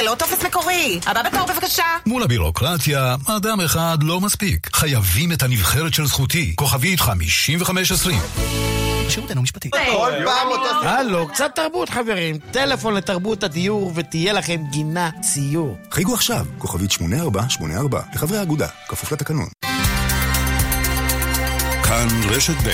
[0.00, 1.00] ללא טופס מקורי.
[1.06, 1.84] הבא בתור בבקשה.
[2.06, 4.76] מול הבירוקרטיה, אדם אחד לא מספיק.
[4.76, 6.52] חייבים את הנבחרת של זכותי.
[6.56, 8.18] כוכבית 5520.
[9.08, 9.70] שירות אינו משפטי.
[9.70, 10.88] כל פעם אותו...
[10.88, 12.38] הלו, קצת תרבות חברים.
[12.50, 15.76] טלפון לתרבות הדיור ותהיה לכם גינה ציור.
[15.90, 19.48] חייגו עכשיו, כוכבית 8484, לחברי האגודה, כפוף לתקנון.
[21.82, 22.70] כאן רשת ב'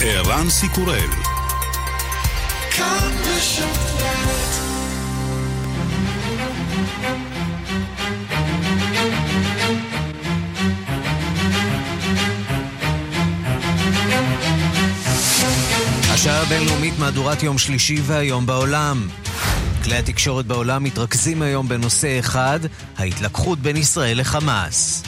[0.00, 1.10] ערן סיקורל
[2.70, 4.69] כאן רשת ב'
[16.25, 19.07] השעה הבינלאומית מהדורת יום שלישי והיום בעולם.
[19.83, 22.59] כלי התקשורת בעולם מתרכזים היום בנושא אחד,
[22.97, 25.03] ההתלקחות בין ישראל לחמאס.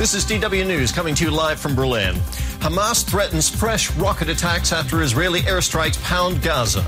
[0.00, 2.14] This is DW News coming to you live from Berlin.
[2.60, 6.84] Hamas threatens fresh rocket attacks after Israeli airstrikes pound Gaza.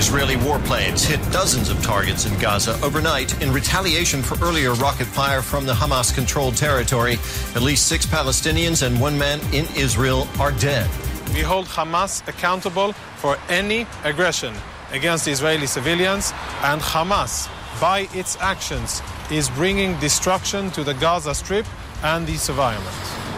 [0.00, 5.42] Israeli warplanes hit dozens of targets in Gaza overnight in retaliation for earlier rocket fire
[5.42, 7.18] from the Hamas controlled territory.
[7.54, 10.88] At least six Palestinians and one man in Israel are dead.
[11.34, 14.54] We hold Hamas accountable for any aggression
[14.90, 21.66] against Israeli civilians, and Hamas, by its actions, is bringing destruction to the Gaza Strip
[22.02, 23.29] and its environment.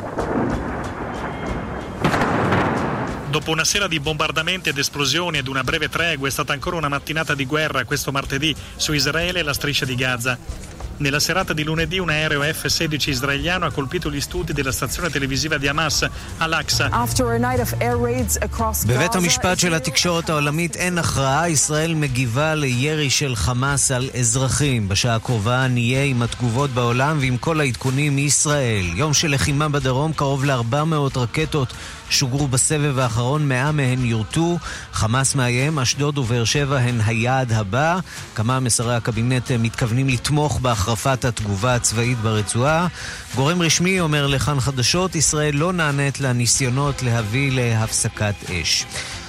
[3.31, 6.88] Dopo una sera di bombardamenti ed esplosioni ed una breve tregua è stata ancora una
[6.88, 10.38] mattinata di guerra questo martedì su Israele e la striscia di Gaza.
[11.00, 15.58] Nella serata di lunedì un aereo F-16 israeliano ha colpito gli studi della stazione televisiva
[15.58, 16.89] di Hamas, Al-Aqsa.
[18.88, 24.89] בבית המשפט של התקשורת העולמית אין הכרעה, ישראל מגיבה לירי של חמאס על אזרחים.
[24.89, 28.86] בשעה הקרובה נהיה עם התגובות בעולם ועם כל העדכונים מישראל.
[28.95, 31.73] יום של לחימה בדרום, קרוב ל-400 רקטות
[32.11, 34.58] שוגרו בסבב האחרון, 100 מהן יורטו.
[34.92, 37.98] חמאס מאיים, אשדוד ובאר שבע הן היעד הבא.
[38.34, 42.86] כמה משרי הקבינט מתכוונים לתמוך בהחרפת התגובה הצבאית ברצועה.
[43.35, 48.86] גורם רשמי אומר לכאן חדשות, ישראל לא נענית לניסיונות להביא להפסקת אש.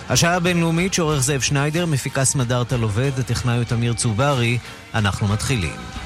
[0.09, 4.57] השעה הבינלאומית שעורך זאב שניידר, מפיקה סמדארטה לובד, הטכנאי הוא תמיר צוברי.
[4.94, 6.03] אנחנו מתחילים.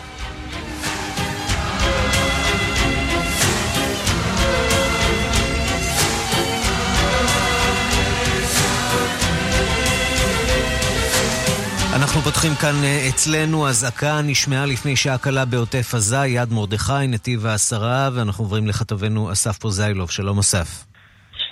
[12.27, 12.75] פותחים כאן
[13.09, 19.31] אצלנו, אזעקה נשמעה לפני שעה קלה בעוטף עזה, יד מרדכי, נתיב העשרה, ואנחנו עוברים לכתבנו
[19.31, 20.11] אסף פוזיילוב.
[20.11, 20.67] שלום אסף.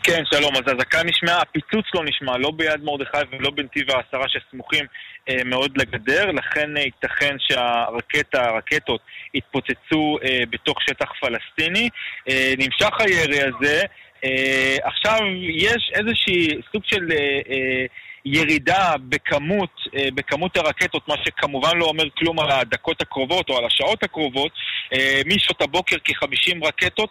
[0.04, 0.56] כן, שלום.
[0.56, 4.86] אז אזעקה נשמעה, הפיצוץ לא נשמע, לא ביד מרדכי ולא בנתיב העשרה שסמוכים
[5.30, 9.02] אה, מאוד לגדר, לכן אה, ייתכן שהרקטה, הרקטות
[9.34, 11.90] יתפוצצו אה, בתוך שטח פלסטיני.
[12.30, 13.82] אה, נמשך הירי הזה.
[14.26, 15.20] אה, עכשיו
[15.50, 17.12] יש איזושהי סוג של...
[17.12, 17.86] אה, אה,
[18.26, 19.82] ירידה בכמות,
[20.16, 24.52] בכמות הרקטות, מה שכמובן לא אומר כלום על הדקות הקרובות או על השעות הקרובות,
[25.26, 27.10] משעות הבוקר כ-50 רקטות,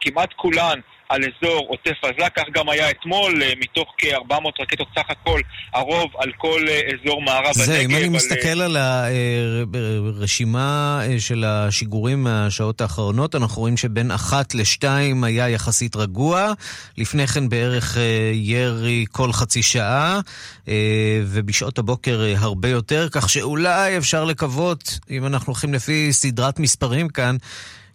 [0.00, 5.40] כמעט כולן על אזור עוטף עזה, כך גם היה אתמול, מתוך כ-400 רקטות סך הכל,
[5.74, 6.60] הרוב על כל
[6.94, 7.90] אזור מערב זה, הנגב.
[7.90, 8.10] אם אני על...
[8.10, 8.76] מסתכל על
[10.16, 16.52] הרשימה של השיגורים מהשעות האחרונות, אנחנו רואים שבין אחת לשתיים היה יחסית רגוע,
[16.98, 17.96] לפני כן בערך
[18.32, 20.20] ירי כל חצי שעה,
[21.26, 27.36] ובשעות הבוקר הרבה יותר, כך שאולי אפשר לקוות, אם אנחנו הולכים לפי סדרת מספרים כאן,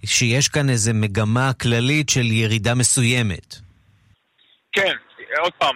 [0.05, 3.55] שיש כאן איזו מגמה כללית של ירידה מסוימת.
[4.71, 4.93] כן,
[5.39, 5.75] עוד פעם,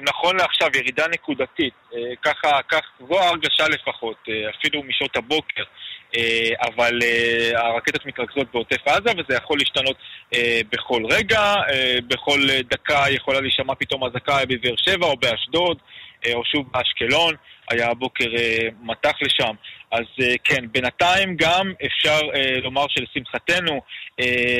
[0.00, 1.74] נכון לעכשיו ירידה נקודתית,
[2.22, 4.16] ככה, כך, זו ההרגשה לפחות,
[4.58, 5.62] אפילו משעות הבוקר,
[6.62, 6.98] אבל
[7.54, 9.96] הרקטות מתרכזות בעוטף עזה וזה יכול להשתנות
[10.72, 11.54] בכל רגע,
[12.08, 15.78] בכל דקה יכולה להישמע פתאום אזעקה בבאר שבע או באשדוד.
[16.34, 17.34] או שוב באשקלון,
[17.70, 18.24] היה הבוקר
[18.82, 19.54] מטח לשם.
[19.92, 20.04] אז
[20.44, 22.20] כן, בינתיים גם אפשר
[22.62, 23.80] לומר שלשמחתנו,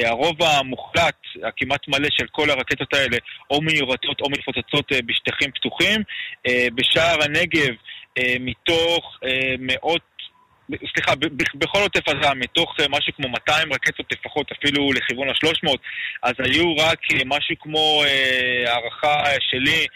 [0.04, 3.16] הרוב המוחלט, הכמעט מלא של כל הרקטות האלה,
[3.50, 6.02] או מיורטות או מתפוצצות בשטחים פתוחים.
[6.74, 7.74] בשער הנגב,
[8.40, 9.18] מתוך
[9.58, 10.02] מאות
[10.94, 11.14] סליחה,
[11.54, 15.70] בכל עוטף עזה, מתוך משהו כמו 200 רקטות לפחות, אפילו לכיוון ה-300,
[16.22, 18.02] אז היו רק משהו כמו
[18.66, 19.86] הערכה שלי,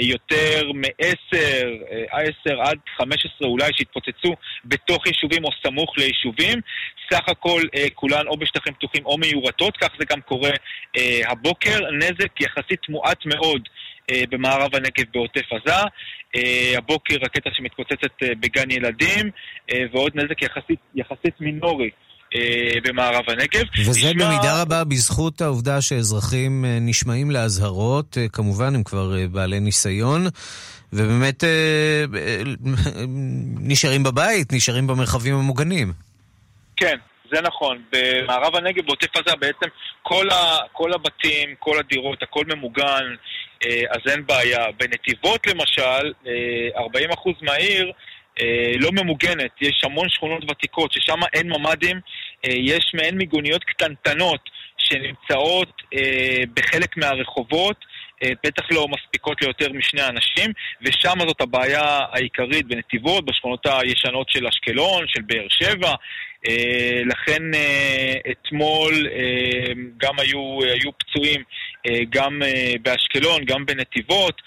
[0.00, 1.36] יותר מ-10,
[2.46, 4.34] 10 עד 15 אולי שהתפוצצו
[4.64, 6.60] בתוך יישובים או סמוך ליישובים.
[7.12, 7.62] סך הכל
[7.94, 10.50] כולן או בשטחים פתוחים או מיורטות, כך זה גם קורה
[11.26, 11.90] הבוקר.
[11.90, 13.68] נזק יחסית מועט מאוד.
[14.30, 15.74] במערב הנגב בעוטף עזה.
[16.76, 19.30] הבוקר רקטה שמתפוצצת בגן ילדים,
[19.92, 21.90] ועוד נזק יחסית, יחסית מינורי
[22.84, 23.66] במערב הנגב.
[23.78, 24.12] וזה נשמע...
[24.12, 30.26] במידה רבה בזכות העובדה שאזרחים נשמעים לאזהרות, כמובן הם כבר בעלי ניסיון.
[30.92, 31.44] ובאמת
[33.60, 35.92] נשארים בבית, נשארים במרחבים המוגנים.
[36.76, 36.96] כן,
[37.32, 37.82] זה נכון.
[37.92, 39.66] במערב הנגב, בעוטף עזה, בעצם
[40.02, 43.14] כל, ה, כל הבתים, כל הדירות, הכל ממוגן,
[43.64, 44.66] אה, אז אין בעיה.
[44.78, 47.92] בנתיבות למשל, 40% אה, מהעיר אה,
[48.78, 49.50] לא ממוגנת.
[49.60, 52.00] יש המון שכונות ותיקות ששם אין ממ"דים,
[52.44, 54.40] יש מעין מיגוניות קטנטנות
[54.78, 55.82] שנמצאות
[56.54, 57.76] בחלק מהרחובות.
[58.44, 65.04] בטח לא מספיקות ליותר משני אנשים, ושם זאת הבעיה העיקרית בנתיבות, בשכונות הישנות של אשקלון,
[65.08, 65.94] של באר שבע.
[66.48, 71.42] אה, לכן אה, אתמול אה, גם היו, היו פצועים
[72.10, 72.42] גם
[72.82, 74.42] באשקלון, גם בנתיבות,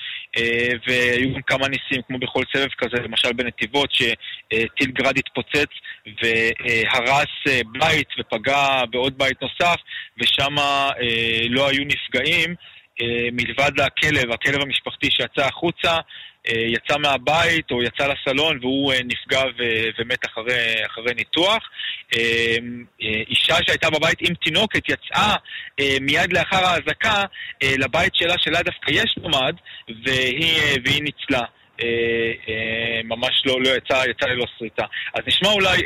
[0.88, 5.70] והיו גם כמה ניסים, כמו בכל סבב כזה, למשל בנתיבות, שטיל גרד התפוצץ
[6.24, 9.76] והרס בית ופגע בעוד בית נוסף,
[10.18, 10.56] ושם
[11.50, 12.56] לא היו נפגעים.
[13.02, 16.00] אה, מלבד הכלב, הכלב המשפחתי שיצא החוצה, אה,
[16.48, 21.70] יצא מהבית או יצא לסלון והוא אה, נפגע ו- ומת אחרי, אחרי ניתוח.
[23.02, 25.36] אישה שהייתה בבית עם תינוקת יצאה
[26.02, 27.24] מיד לאחר האזעקה
[27.64, 29.54] לבית שלה, שלה דווקא יש ממ"ד,
[30.06, 31.46] והיא, והיא ניצלה.
[33.04, 34.86] ממש לא, לא יצא, יצא ללא שריטה.
[35.14, 35.78] אז נשמע אולי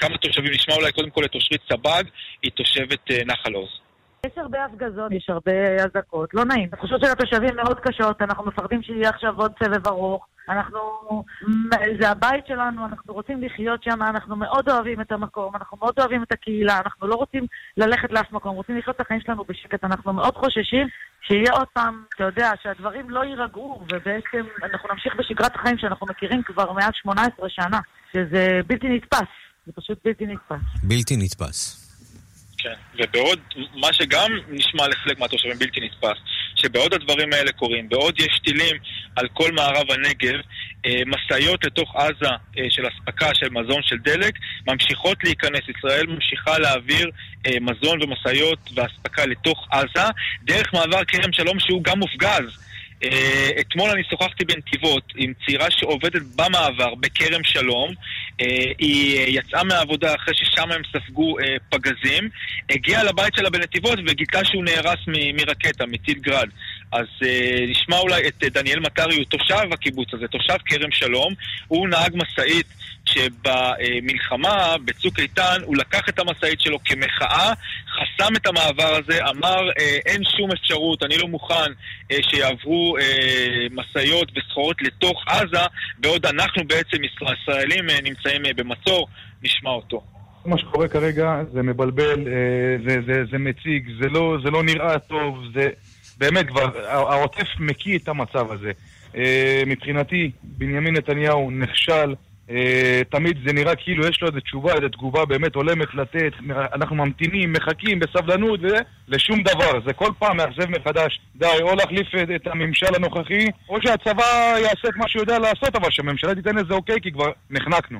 [0.00, 2.04] כמה תושבים, נשמע אולי קודם כל את אושרית סבג,
[2.42, 3.89] היא תושבת נחל עוז.
[4.26, 5.52] יש הרבה הפגזות, יש הרבה
[5.84, 6.68] אזעקות, לא נעים.
[6.72, 10.26] התחושות של התושבים מאוד קשות, אנחנו מפחדים שיהיה עכשיו עוד סבב ארוך.
[10.48, 10.80] אנחנו,
[12.00, 16.22] זה הבית שלנו, אנחנו רוצים לחיות שם, אנחנו מאוד אוהבים את המקום, אנחנו מאוד אוהבים
[16.22, 17.46] את הקהילה, אנחנו לא רוצים
[17.76, 20.86] ללכת לאף מקום, רוצים לחיות את החיים שלנו בשקט, אנחנו מאוד חוששים
[21.22, 26.42] שיהיה עוד פעם, אתה יודע, שהדברים לא יירגעו, ובעצם אנחנו נמשיך בשגרת החיים שאנחנו מכירים
[26.42, 27.80] כבר מעל 18 שנה,
[28.12, 29.28] שזה בלתי נתפס,
[29.66, 30.82] זה פשוט בלתי נתפס.
[30.82, 31.79] בלתי נתפס.
[32.62, 33.38] כן, ובעוד,
[33.74, 36.18] מה שגם נשמע לחלק מהתושבים בלתי נתפס,
[36.56, 38.76] שבעוד הדברים האלה קורים, בעוד יש טילים
[39.16, 40.40] על כל מערב הנגב,
[40.86, 44.34] אה, משאיות לתוך עזה אה, של אספקה של מזון של דלק
[44.66, 45.60] ממשיכות להיכנס.
[45.78, 47.10] ישראל ממשיכה להעביר
[47.46, 50.08] אה, מזון ומשאיות ואספקה לתוך עזה
[50.42, 52.66] דרך מעבר כרם שלום שהוא גם מופגז.
[53.60, 57.94] אתמול אני שוחחתי בנתיבות עם צעירה שעובדת במעבר בכרם שלום.
[58.40, 62.28] אה, היא יצאה מהעבודה אחרי ששם הם ספגו אה, פגזים,
[62.70, 64.98] הגיעה לבית שלה בנתיבות וגילתה שהוא נהרס
[65.34, 66.48] מרקטה, מטיל גרד.
[66.92, 67.06] אז
[67.68, 71.34] נשמע אולי את דניאל מטרי, הוא תושב הקיבוץ הזה, תושב כרם שלום.
[71.68, 72.66] הוא נהג משאית
[73.06, 77.52] שבמלחמה, בצוק איתן, הוא לקח את המשאית שלו כמחאה,
[77.88, 81.72] חסם את המעבר הזה, אמר אה, אין שום אפשרות, אני לא מוכן
[82.12, 85.66] אה, שיעברו אה, משאיות וסחורות לתוך עזה,
[85.98, 89.08] בעוד אנחנו בעצם ישראלים נמצאים במצור,
[89.42, 90.02] נשמע אותו.
[90.44, 92.24] מה שקורה כרגע זה מבלבל,
[92.86, 95.68] זה, זה, זה מציג, זה לא, זה לא נראה טוב, זה
[96.20, 98.72] באמת כבר, העוטף מקיא את המצב הזה.
[99.66, 102.14] מבחינתי, בנימין נתניהו נכשל
[102.50, 106.32] אה, תמיד זה נראה כאילו יש לו איזו תשובה, איזו תגובה באמת הולמת לתת,
[106.74, 108.60] אנחנו ממתינים, מחכים בסבלנות,
[109.08, 109.80] ולשום דבר.
[109.86, 111.20] זה כל פעם מאכזב מחדש.
[111.36, 114.24] די, או להחליף את הממשל הנוכחי, או שהצבא
[114.58, 117.98] יעשה את מה שהוא יודע לעשות, אבל שהממשלה תיתן לזה אוקיי, כי כבר נחנקנו.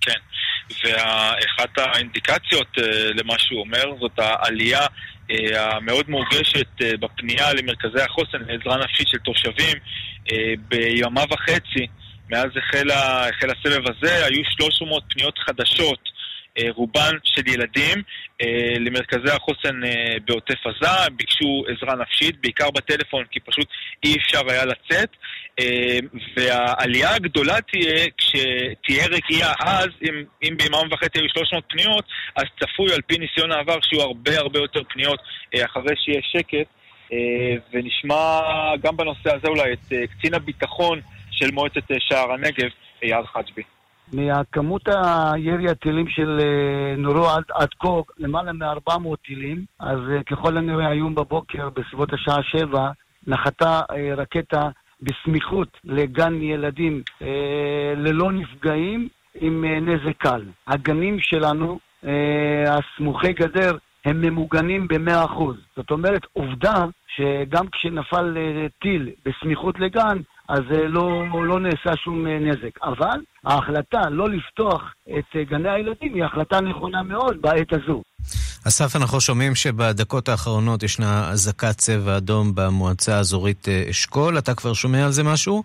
[0.00, 0.18] כן,
[0.84, 2.82] ואחת האינדיקציות uh,
[3.14, 9.18] למה שהוא אומר זאת העלייה uh, המאוד מורגשת uh, בפנייה למרכזי החוסן לעזרה נפשית של
[9.18, 9.76] תושבים
[10.68, 11.86] בימה וחצי.
[12.30, 16.08] מאז החל, החל הסבב הזה, היו 300 פניות חדשות,
[16.58, 18.02] אה, רובן של ילדים,
[18.42, 23.68] אה, למרכזי החוסן אה, בעוטף עזה, ביקשו עזרה נפשית, בעיקר בטלפון, כי פשוט
[24.04, 25.08] אי אפשר היה לצאת.
[26.36, 32.04] והעלייה הגדולה תהיה כשתהיה רגיעה אז, אם, אם ביממה וחצי היו 300 פניות,
[32.36, 35.20] אז צפוי על פי ניסיון העבר שיהיו הרבה הרבה יותר פניות
[35.56, 36.68] אחרי שיהיה שקט.
[37.72, 38.40] ונשמע
[38.82, 41.00] גם בנושא הזה אולי את קצין הביטחון
[41.42, 42.70] של מועצת אה, שער הנגב,
[43.02, 43.62] אייל חג'בי.
[44.12, 50.56] מהכמות הירי הטילים של אה, נורו עד, עד כה, למעלה מ-400 טילים, אז אה, ככל
[50.56, 52.90] הנראה היום בבוקר, בסביבות השעה 7,
[53.26, 53.80] נחתה
[54.16, 54.68] רקטה
[55.02, 57.02] בסמיכות לגן ילדים
[57.96, 60.42] ללא נפגעים עם נזק קל.
[60.66, 61.78] הגנים שלנו,
[62.66, 65.42] הסמוכי גדר, הם ממוגנים ב-100%.
[65.76, 68.36] זאת אומרת, עובדה שגם כשנפל
[68.80, 70.18] טיל בסמיכות לגן,
[70.48, 72.82] אז אה, לא, לא נעשה שום אה, נזק.
[72.82, 78.02] אבל ההחלטה לא לפתוח את אה, גני הילדים היא החלטה נכונה מאוד בעת הזו.
[78.68, 84.38] אסף, אנחנו שומעים שבדקות האחרונות ישנה אזעקת צבע אדום במועצה האזורית אשכול.
[84.38, 85.62] אתה כבר שומע על זה משהו?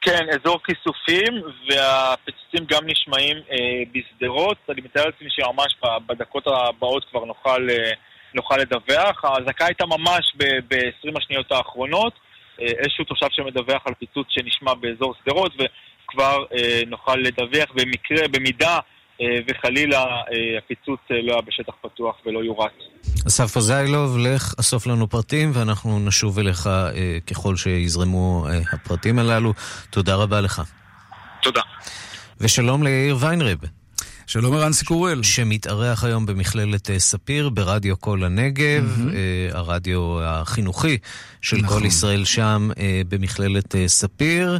[0.00, 4.56] כן, אזור כיסופים, והפיצוצים גם נשמעים אה, בשדרות.
[4.68, 7.90] אני מתאר לעצמי שממש בדקות הבאות כבר נוכל, אה,
[8.34, 9.24] נוכל לדווח.
[9.24, 10.34] האזעקה הייתה ממש
[10.68, 12.12] ב-20 השניות האחרונות.
[12.60, 18.74] אה, איזשהו תושב שמדווח על פיצוץ שנשמע באזור שדרות, וכבר אה, נוכל לדווח במקרה, במידה
[18.74, 18.80] אה,
[19.20, 22.72] וחלילה אה, הפיצוץ אה, לא היה בשטח פתוח ולא יורט.
[23.26, 29.52] אסף פזיילוב, לך אסוף לנו פרטים ואנחנו נשוב אליך אה, ככל שיזרמו אה, הפרטים הללו.
[29.90, 30.62] תודה רבה לך.
[31.42, 31.62] תודה.
[32.40, 33.58] ושלום ליאיר ויינרב.
[34.26, 35.22] שלום ערן סיקורל.
[35.22, 39.56] שמתארח היום במכללת ספיר ברדיו כל הנגב, mm-hmm.
[39.56, 40.98] הרדיו החינוכי
[41.40, 41.80] של נכון.
[41.80, 42.70] כל ישראל שם
[43.08, 44.58] במכללת ספיר.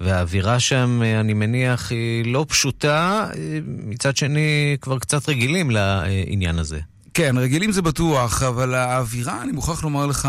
[0.00, 3.28] והאווירה שם, אני מניח, היא לא פשוטה.
[3.64, 6.80] מצד שני, כבר קצת רגילים לעניין הזה.
[7.14, 10.28] כן, רגילים זה בטוח, אבל האווירה, אני מוכרח לומר לך,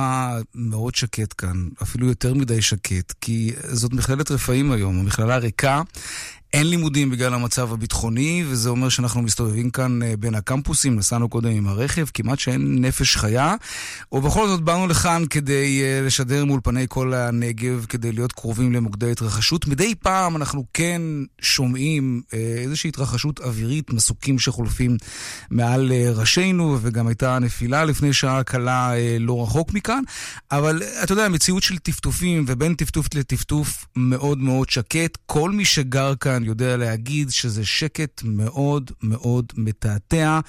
[0.55, 1.67] מאוד שקט כאן.
[1.83, 5.81] אפילו יותר מדי שקט, כי זאת מכללת רפאים היום, המכללה ריקה.
[6.53, 11.49] אין לימודים בגלל המצב הביטחוני, וזה אומר שאנחנו מסתובבים כאן אה, בין הקמפוסים, נסענו קודם
[11.49, 13.55] עם הרכב, כמעט שאין נפש חיה,
[14.11, 19.67] ובכל זאת באנו לכאן כדי אה, לשדר מאולפני כל הנגב, כדי להיות קרובים למוקדי התרחשות.
[19.67, 21.01] מדי פעם אנחנו כן
[21.41, 24.97] שומעים אה, איזושהי התרחשות אווירית, מסוקים שחולפים
[25.49, 30.01] מעל ראשינו, וגם הייתה נפילה לפני שעה קלה לא רחוק מכאן,
[30.51, 35.17] אבל אתה יודע, מציאות של טפטופים, ובין טפטוף לטפטוף מאוד מאוד שקט.
[35.25, 40.39] כל מי שגר כאן יודע להגיד שזה שקט מאוד מאוד מתעתע,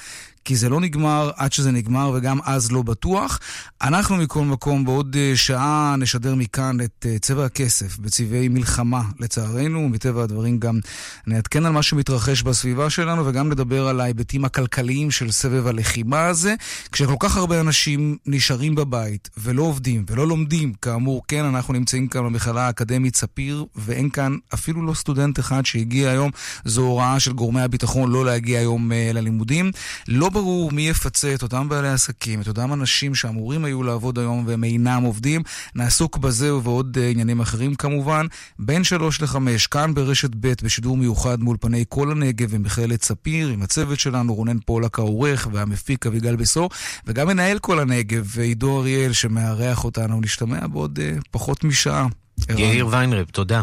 [0.45, 3.39] כי זה לא נגמר עד שזה נגמר, וגם אז לא בטוח.
[3.83, 9.89] אנחנו מכל מקום בעוד אה, שעה נשדר מכאן את אה, צבע הכסף בצבעי מלחמה, לצערנו,
[9.89, 10.81] מטבע הדברים גם
[11.27, 16.55] נעדכן על מה שמתרחש בסביבה שלנו, וגם נדבר על ההיבטים הכלכליים של סבב הלחימה הזה.
[16.93, 22.25] כשכל כך הרבה אנשים נשארים בבית ולא עובדים ולא לומדים, כאמור, כן, אנחנו נמצאים כאן
[22.25, 26.31] במכללה האקדמית ספיר, ואין כאן אפילו לא סטודנט אחד שהגיע היום.
[26.65, 29.71] זו הוראה של גורמי הביטחון לא להגיע היום uh, ללימודים.
[30.09, 34.45] לא ברור מי יפצה את אותם בעלי עסקים, את אותם אנשים שאמורים היו לעבוד היום
[34.47, 35.43] והם אינם עובדים.
[35.75, 38.27] נעסוק בזה ובעוד uh, עניינים אחרים כמובן.
[38.59, 43.63] בין שלוש לחמש, כאן ברשת ב' בשידור מיוחד מול פני כל הנגב ומכללת ספיר, עם
[43.63, 46.71] הצוות שלנו רונן פולק העורך והמפיק אביגל בשור,
[47.07, 50.21] וגם מנהל כל הנגב עידו אריאל שמארח אותנו.
[50.21, 52.07] נשתמע בעוד uh, פחות משעה.
[52.49, 53.63] יאיר ויינרב, תודה.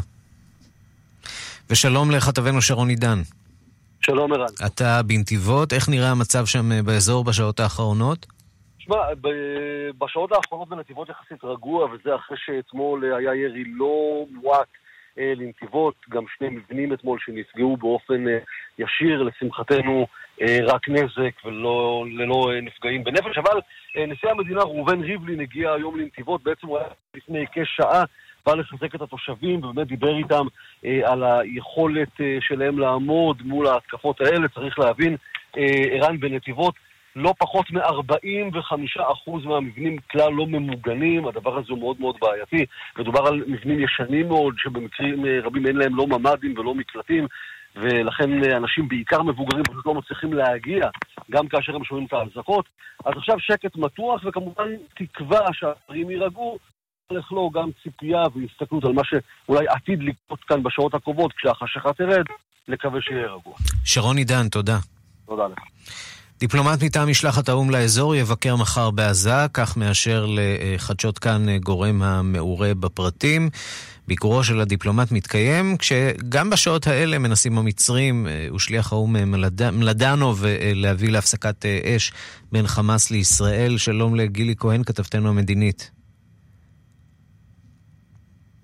[1.69, 3.21] ושלום לכתבנו שרון עידן.
[4.07, 4.45] שלום ערן.
[4.65, 8.25] אתה בנתיבות, איך נראה המצב שם אה, באזור בשעות האחרונות?
[8.79, 8.97] שמע,
[9.97, 14.67] בשעות האחרונות בנתיבות יחסית רגוע, וזה אחרי שאתמול היה ירי לא מועט
[15.19, 18.37] אה, לנתיבות, גם שני מבנים אתמול שנפגעו באופן אה,
[18.79, 20.07] ישיר, לשמחתנו
[20.41, 23.59] אה, רק נזק וללא לא, אה, נפגעים בנפש, אבל
[23.97, 28.03] אה, נשיא המדינה ראובן ריבלין הגיע היום לנתיבות, בעצם הוא היה לפני כשעה
[28.47, 30.45] בא לחזק את התושבים ובאמת דיבר איתם
[30.85, 34.47] אה, על היכולת אה, שלהם לעמוד מול ההתקפות האלה.
[34.47, 35.15] צריך להבין,
[35.57, 36.73] אה, ערן בנתיבות,
[37.15, 42.65] לא פחות מ-45% מהמבנים כלל לא ממוגנים, הדבר הזה הוא מאוד מאוד בעייתי.
[42.99, 47.27] מדובר על מבנים ישנים מאוד, שבמקרים אה, רבים אין להם לא ממ"דים ולא מקלטים.
[47.75, 50.89] ולכן אה, אנשים, בעיקר מבוגרים, פשוט לא מצליחים להגיע,
[51.31, 52.65] גם כאשר הם שומעים את האזעקות.
[53.05, 56.57] אז עכשיו שקט מתוח, וכמובן תקווה שהדברים יירגעו,
[57.31, 62.25] לו גם ציפייה והסתכלות על מה שאולי עתיד לקרות כאן בשעות הקרובות, כשהחשיכה תרד,
[62.67, 63.53] לקווה שיהיה רגוע.
[63.85, 64.77] שרון עידן, תודה.
[65.25, 65.59] תודה לך.
[66.39, 73.49] דיפלומט מטעם משלחת האו"ם לאזור יבקר מחר בעזה, כך מאשר לחדשות כאן גורם המעורה בפרטים.
[74.07, 79.71] ביקורו של הדיפלומט מתקיים, כשגם בשעות האלה מנסים המצרים אה, ושליח האו"ם מלד...
[79.71, 82.11] מלדנוב אה, להביא להפסקת אה, אש
[82.51, 83.77] בין חמאס לישראל.
[83.77, 85.96] שלום לגילי כהן, כתבתנו המדינית.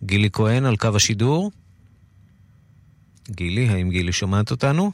[0.05, 1.51] גילי כהן על קו השידור.
[3.29, 4.91] גילי, האם גילי שומעת אותנו?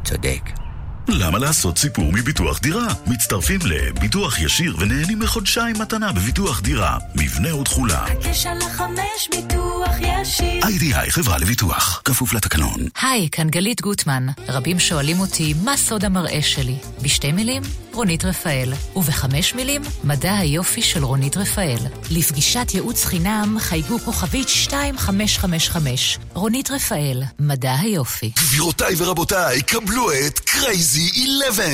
[0.03, 0.64] צודק.
[1.07, 2.87] למה לעשות סיפור מביטוח דירה?
[3.07, 6.97] מצטרפים לביטוח ישיר ונהנים מחודשיים מתנה בביטוח דירה.
[7.15, 8.05] מבנה ותכולה.
[8.05, 10.63] הקש על החמש ביטוח ישיר.
[10.63, 12.01] איי-די-איי חברה לביטוח.
[12.05, 12.79] כפוף לתקנון.
[13.01, 14.27] היי, כאן גלית גוטמן.
[14.47, 16.75] רבים שואלים אותי, מה סוד המראה שלי?
[17.01, 18.73] בשתי מילים, רונית רפאל.
[18.95, 21.79] ובחמש מילים, מדע היופי של רונית רפאל.
[22.11, 26.19] לפגישת ייעוץ חינם, חייגו כוכבית 2555.
[26.33, 28.31] רונית רפאל, מדע היופי.
[28.37, 31.65] גבירותיי ורבותיי, קבלו את crazy 11.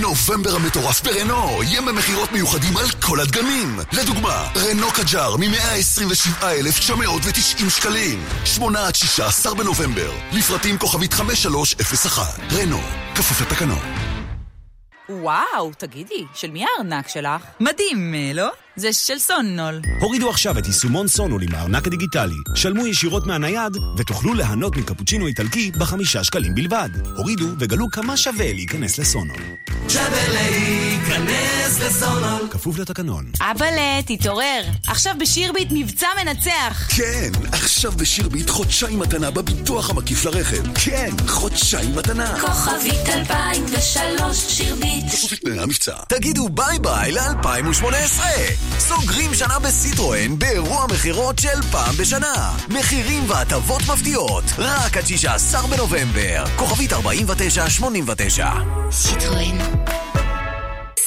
[0.00, 3.78] נובמבר המטורף ברנו, יהיה במכירות מיוחדים על כל הדגמים.
[3.92, 8.24] לדוגמה, רנו קג'אר מ-127,990 שקלים.
[8.44, 10.12] 8 עד 16 בנובמבר.
[10.32, 12.40] לפרטים כוכבית 5301.
[12.52, 12.80] רנו,
[13.14, 13.78] כפוף לתקנון.
[15.08, 17.42] וואו, תגידי, של מי הארנק שלך?
[17.60, 18.50] מדהים, לא?
[18.80, 19.80] זה של סונול.
[20.00, 22.34] הורידו עכשיו את יישומון סונול עם הארנק הדיגיטלי.
[22.54, 26.88] שלמו ישירות מהנייד ותוכלו ליהנות מקפוצ'ינו איטלקי בחמישה שקלים בלבד.
[27.16, 29.36] הורידו וגלו כמה שווה להיכנס לסונול.
[29.88, 32.48] שווה להיכנס לסונול.
[32.50, 33.30] כפוף לתקנון.
[33.40, 34.62] אבאלה, תתעורר.
[34.86, 36.88] עכשיו בשירביט מבצע מנצח.
[36.96, 40.74] כן, עכשיו בשירביט חודשיים מתנה בביטוח המקיף לרכב.
[40.74, 42.40] כן, חודשיים מתנה.
[42.40, 45.04] כוכבית 2003 שירביט.
[46.08, 48.69] תגידו ביי ביי ל-2018.
[48.78, 52.52] סוגרים שנה בסיטרואן באירוע מכירות של פעם בשנה.
[52.68, 56.44] מחירים והטבות מפתיעות, רק עד 16 בנובמבר.
[56.56, 58.46] כוכבית 4989.
[58.90, 59.58] סיטרואן.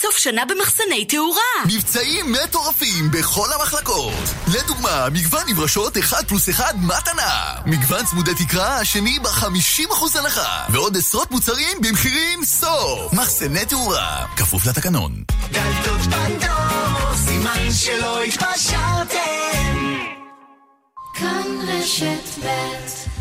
[0.04, 1.42] סוף שנה במחסני תאורה.
[1.66, 4.14] מבצעים מטורפים בכל המחלקות.
[4.54, 7.56] לדוגמה, מגוון נברשות 1 פלוס 1 מתנה.
[7.66, 10.66] מגוון צמודי תקרה השני ב-50% הנחה.
[10.70, 13.14] ועוד עשרות מוצרים במחירים סוף.
[13.14, 15.24] מחסני תאורה, כפוף לתקנון.
[15.52, 19.94] דלתות פנדור, סימן שלא התפשרתם.
[21.14, 23.13] כאן רשת ב'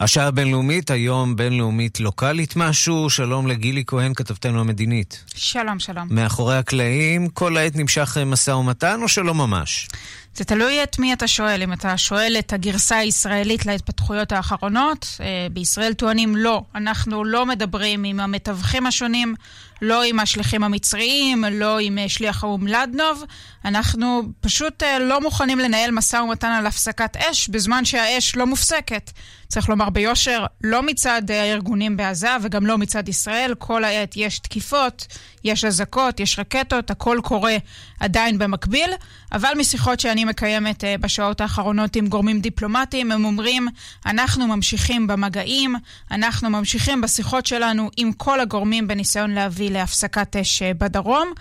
[0.00, 3.10] השעה הבינלאומית, היום בינלאומית לוקאלית משהו.
[3.10, 5.24] שלום לגילי כהן, כתבתנו המדינית.
[5.34, 6.06] שלום, שלום.
[6.10, 9.88] מאחורי הקלעים, כל העת נמשך משא ומתן או שלא ממש?
[10.34, 11.62] זה תלוי את מי אתה שואל.
[11.62, 15.20] אם אתה שואל את הגרסה הישראלית להתפתחויות האחרונות,
[15.52, 16.62] בישראל טוענים לא.
[16.74, 19.34] אנחנו לא מדברים עם המתווכים השונים,
[19.82, 23.24] לא עם השליחים המצריים, לא עם שליח האו"ם לדנוב.
[23.64, 29.10] אנחנו פשוט לא מוכנים לנהל משא ומתן על הפסקת אש בזמן שהאש לא מופסקת.
[29.48, 33.54] צריך לומר ביושר, לא מצד הארגונים בעזה וגם לא מצד ישראל.
[33.58, 35.06] כל העת יש תקיפות,
[35.44, 37.56] יש אזעקות, יש רקטות, הכל קורה
[38.00, 38.90] עדיין במקביל.
[39.32, 43.68] אבל משיחות שאני מקיימת בשעות האחרונות עם גורמים דיפלומטיים, הם אומרים,
[44.06, 45.74] אנחנו ממשיכים במגעים,
[46.10, 51.32] אנחנו ממשיכים בשיחות שלנו עם כל הגורמים בניסיון להביא להפסקת אש בדרום.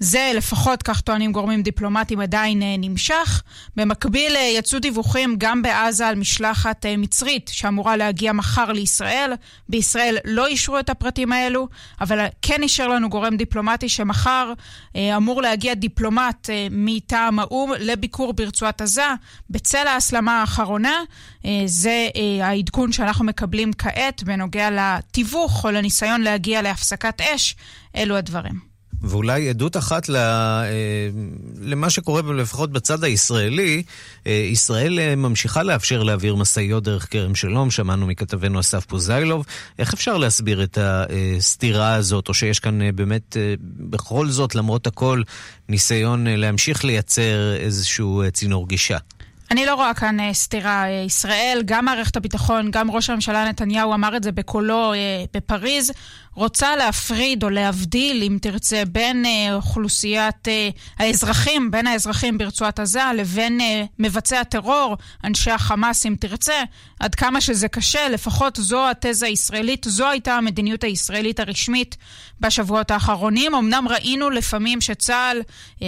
[0.00, 3.42] זה לפחות, כך טוענים גורמים דיפלומטיים, עדיין נמשך.
[3.76, 9.32] במקביל יצאו דיווחים גם בעזה על משלחת מצרית שאמורה להגיע מחר לישראל.
[9.68, 11.68] בישראל לא אישרו את הפרטים האלו,
[12.00, 14.52] אבל כן אישר לנו גורם דיפלומטי שמחר
[14.96, 19.08] אמור להגיע דיפלומט מטעם האו"ם לביקור ברצועת עזה,
[19.50, 21.00] בצל ההסלמה האחרונה.
[21.66, 22.08] זה
[22.42, 27.56] העדכון שאנחנו מקבלים כעת בנוגע לתיווך או לניסיון להגיע להפסקת אש.
[27.96, 28.75] אלו הדברים.
[29.08, 30.08] ואולי עדות אחת
[31.60, 33.82] למה שקורה לפחות בצד הישראלי,
[34.26, 39.46] ישראל ממשיכה לאפשר להעביר משאיות דרך כרם שלום, שמענו מכתבנו אסף פוזיילוב.
[39.78, 45.22] איך אפשר להסביר את הסתירה הזאת, או שיש כאן באמת, בכל זאת, למרות הכל,
[45.68, 48.98] ניסיון להמשיך לייצר איזשהו צינור גישה?
[49.50, 50.84] אני לא רואה כאן סתירה.
[51.06, 54.92] ישראל, גם מערכת הביטחון, גם ראש הממשלה נתניהו אמר את זה בקולו
[55.34, 55.92] בפריז,
[56.36, 60.50] רוצה להפריד או להבדיל, אם תרצה, בין uh, אוכלוסיית uh,
[60.98, 66.62] האזרחים, בין האזרחים ברצועת עזה לבין uh, מבצעי הטרור, אנשי החמאס, אם תרצה,
[67.00, 71.96] עד כמה שזה קשה, לפחות זו התזה הישראלית, זו הייתה המדיניות הישראלית הרשמית
[72.40, 73.54] בשבועות האחרונים.
[73.54, 75.42] אמנם ראינו לפעמים שצה"ל,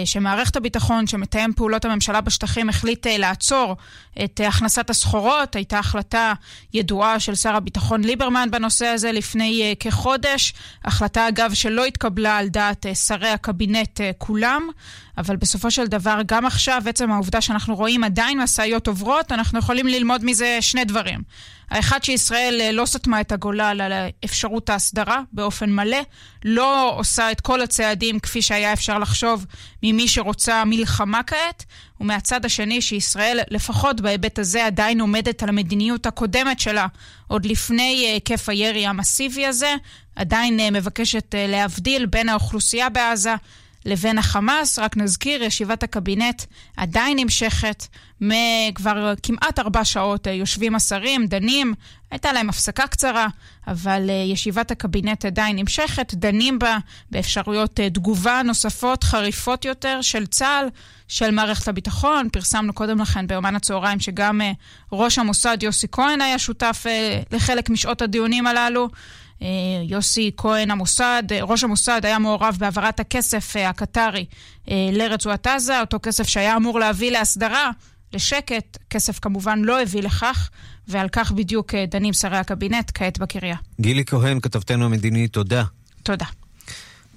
[0.05, 3.75] שמערכת הביטחון, שמתאם פעולות הממשלה בשטחים, החליט לעצור
[4.23, 5.55] את הכנסת הסחורות.
[5.55, 6.33] הייתה החלטה
[6.73, 10.38] ידועה של שר הביטחון ליברמן בנושא הזה לפני כחודש.
[10.85, 14.69] החלטה, אגב, שלא התקבלה על דעת uh, שרי הקבינט uh, כולם,
[15.19, 19.87] אבל בסופו של דבר, גם עכשיו, עצם העובדה שאנחנו רואים עדיין משאיות עוברות, אנחנו יכולים
[19.87, 21.19] ללמוד מזה שני דברים.
[21.71, 23.93] האחד שישראל uh, לא סתמה את הגולל על
[24.25, 25.97] אפשרות ההסדרה באופן מלא,
[26.45, 29.45] לא עושה את כל הצעדים כפי שהיה אפשר לחשוב
[29.83, 31.65] ממי שרוצה מלחמה כעת,
[31.99, 36.87] ומהצד השני שישראל, לפחות בהיבט הזה, עדיין עומדת על המדיניות הקודמת שלה,
[37.27, 39.75] עוד לפני היקף הירי המסיבי הזה,
[40.15, 43.35] עדיין אה, מבקשת אה, להבדיל בין האוכלוסייה בעזה
[43.85, 44.79] לבין החמאס.
[44.79, 46.43] רק נזכיר, ישיבת הקבינט
[46.77, 47.87] עדיין נמשכת.
[48.75, 51.73] כבר כמעט ארבע שעות אה, יושבים השרים, דנים,
[52.11, 53.27] הייתה להם הפסקה קצרה,
[53.67, 56.77] אבל ישיבת הקבינט עדיין נמשכת, דנים בה
[57.11, 60.69] באפשרויות תגובה נוספות, חריפות יותר, של צה"ל,
[61.07, 62.29] של מערכת הביטחון.
[62.29, 64.41] פרסמנו קודם לכן ביומן הצהריים שגם
[64.91, 66.85] ראש המוסד יוסי כהן היה שותף
[67.31, 68.89] לחלק משעות הדיונים הללו.
[69.41, 69.47] אה,
[69.83, 74.25] יוסי כהן המוסד, אה, ראש המוסד היה מעורב בהעברת הכסף אה, הקטרי
[74.67, 77.71] לרצועת עזה, אותו כסף שהיה אמור להביא להסדרה,
[78.13, 80.49] לשקט, כסף כמובן לא הביא לכך,
[80.87, 83.55] ועל כך בדיוק דנים שרי הקבינט כעת בקריה.
[83.81, 85.63] גילי כהן, כתבתנו המדיני, תודה.
[86.03, 86.25] תודה.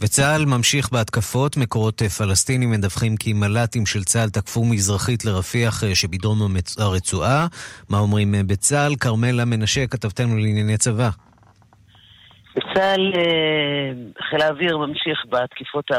[0.00, 1.56] וצה"ל ממשיך בהתקפות.
[1.56, 7.46] מקורות פלסטינים מדווחים כי מל"טים של צה"ל תקפו מזרחית לרפיח שבדרום הרצועה.
[7.88, 8.96] מה אומרים בצה"ל?
[8.96, 11.10] כרמלה מנשה, כתבתנו לענייני צבא.
[12.56, 13.92] בצה"ל אה,
[14.30, 15.90] חיל האוויר ממשיך בתקיפות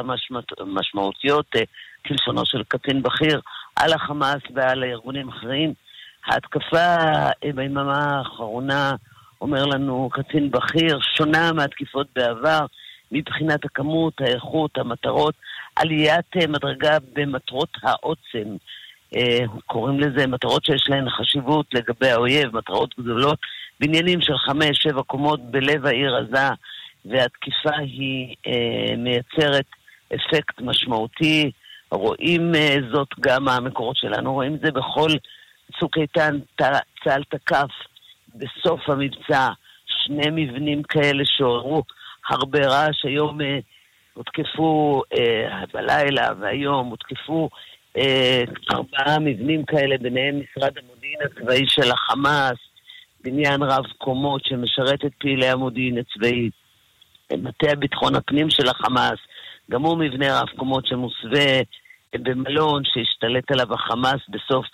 [0.59, 1.61] המשמעותיות, אה,
[2.07, 3.41] כלשונו של קצין בכיר,
[3.75, 5.73] על החמאס ועל ארגונים אחרים.
[6.25, 8.95] ההתקפה אה, ביממה האחרונה,
[9.41, 12.65] אומר לנו קצין בכיר, שונה מהתקיפות בעבר
[13.11, 15.35] מבחינת הכמות, האיכות, המטרות,
[15.75, 18.55] עליית מדרגה במטרות העוצם.
[19.65, 23.39] קוראים לזה מטרות שיש להן חשיבות לגבי האויב, מטרות גדולות
[23.79, 26.49] בניינים של חמש, שבע קומות בלב העיר עזה,
[27.05, 29.65] והתקיפה היא אה, מייצרת
[30.15, 31.51] אפקט משמעותי.
[31.91, 35.09] רואים אה, זאת גם המקורות שלנו, רואים את זה בכל
[35.79, 36.39] צוק איתן,
[37.03, 37.69] צה"ל תקף
[38.35, 39.49] בסוף המבצע
[39.85, 41.83] שני מבנים כאלה שעוררו
[42.29, 43.05] הרבה רעש.
[43.05, 43.59] היום אה,
[44.13, 47.49] הותקפו אה, בלילה והיום הותקפו
[47.97, 52.57] אה, ארבעה מבנים כאלה, ביניהם משרד המודיעין הצבאי של החמאס,
[53.23, 56.49] בניין רב קומות שמשרת את פעילי המודיעין הצבאי,
[57.37, 59.19] מטה ביטחון הפנים של החמאס,
[59.71, 61.61] גם הוא מבנה רב קומות שמוסווה
[62.13, 64.65] במלון שהשתלט עליו החמאס בסוף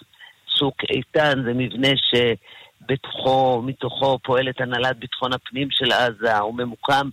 [0.57, 7.09] צוק איתן, זה מבנה שבתוכו, מתוכו פועלת הנהלת ביטחון הפנים של עזה, הוא ממוקם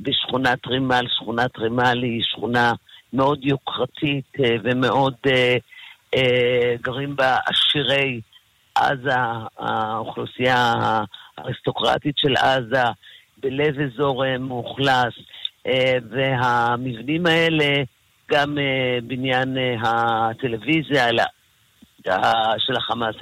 [0.00, 1.06] בשכונת רימל.
[1.08, 2.72] שכונת רימל היא שכונה
[3.12, 5.56] מאוד יוקרתית אה, ומאוד אה,
[6.14, 8.20] אה, גרים בה עשירי
[8.74, 9.14] עזה,
[9.58, 10.72] האוכלוסייה
[11.38, 12.82] האריסטוקרטית של עזה,
[13.38, 15.14] בלב אזור אה, מאוכלס,
[15.66, 17.82] אה, והמבנים האלה,
[18.30, 21.06] גם אה, בניין הטלוויזיה
[22.58, 23.14] של החמאס,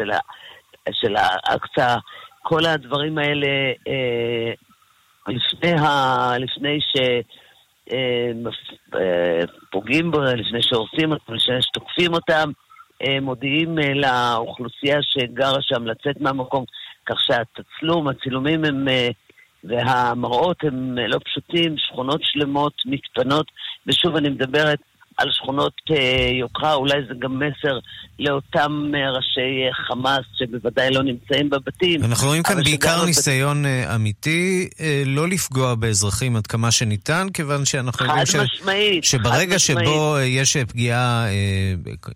[0.92, 1.96] של האקצה,
[2.42, 3.46] כל הדברים האלה,
[5.28, 6.78] לפני, ה, לפני
[9.68, 12.50] שפוגעים בו, לפני שהורסים אותם, לפני שתוקפים אותם,
[13.22, 16.64] מודיעים אה, לאוכלוסייה שגרה שם לצאת מהמקום,
[17.06, 19.08] כך שהתצלום, הצילומים הם, אה,
[19.64, 23.46] והמראות הם לא פשוטים, שכונות שלמות מתפנות,
[23.86, 24.78] ושוב אני מדברת
[25.16, 27.78] על שכונות אה, יוקרה, אולי זה גם מסר
[28.18, 32.04] לאותם אה, ראשי אה, חמאס שבוודאי לא נמצאים בבתים.
[32.04, 33.94] אנחנו רואים כאן בעיקר ניסיון בת...
[33.94, 34.68] אמיתי
[35.06, 38.34] לא לפגוע באזרחים עד כמה שניתן, כיוון שאנחנו יודעים ש...
[38.34, 41.26] משמעית, שברגע שבו יש פגיעה,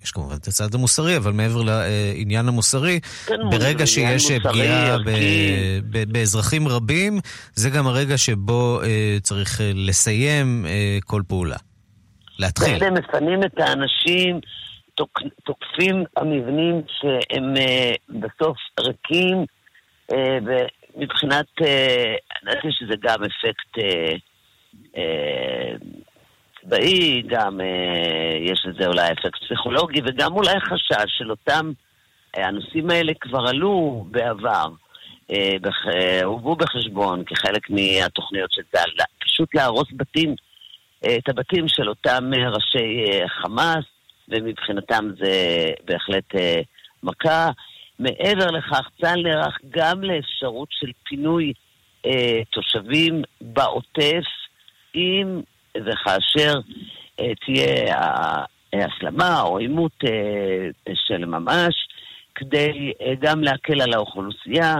[0.02, 5.10] יש כמובן את הצד המוסרי, אבל מעבר לעניין המוסרי, כן, ברגע שיש מוסרי, פגיעה ב...
[5.90, 6.12] ב...
[6.12, 7.20] באזרחים רבים,
[7.54, 8.80] זה גם הרגע שבו
[9.22, 10.66] צריך לסיים
[11.04, 11.56] כל פעולה.
[12.38, 12.78] להתחיל.
[12.78, 14.40] בעצם מפנים את האנשים,
[14.94, 19.44] תוק, תוקפים המבנים שהם uh, בסוף ריקים,
[20.12, 20.14] uh,
[20.96, 21.64] ומבחינת, uh,
[22.42, 24.18] אני חושב שזה גם אפקט uh,
[24.94, 24.98] uh,
[26.60, 27.64] צבאי, גם uh,
[28.52, 31.72] יש לזה אולי אפקט פסיכולוגי, וגם אולי חשש של אותם
[32.34, 34.66] הנושאים האלה כבר עלו בעבר,
[36.24, 40.34] הובאו בחשבון כחלק מהתוכניות של צה"ל, פשוט להרוס בתים,
[41.18, 43.84] את הבתים של אותם ראשי חמאס,
[44.28, 46.34] ומבחינתם זה בהחלט
[47.02, 47.50] מכה.
[47.98, 51.52] מעבר לכך, צה"ל נערך גם לאפשרות של פינוי
[52.06, 54.24] אה, תושבים בעוטף,
[54.94, 55.40] אם
[55.76, 56.60] וכאשר
[57.20, 57.96] אה, תהיה
[58.72, 61.74] הסלמה או עימות אה, של ממש,
[62.34, 64.74] כדי אה, גם להקל על האוכלוסייה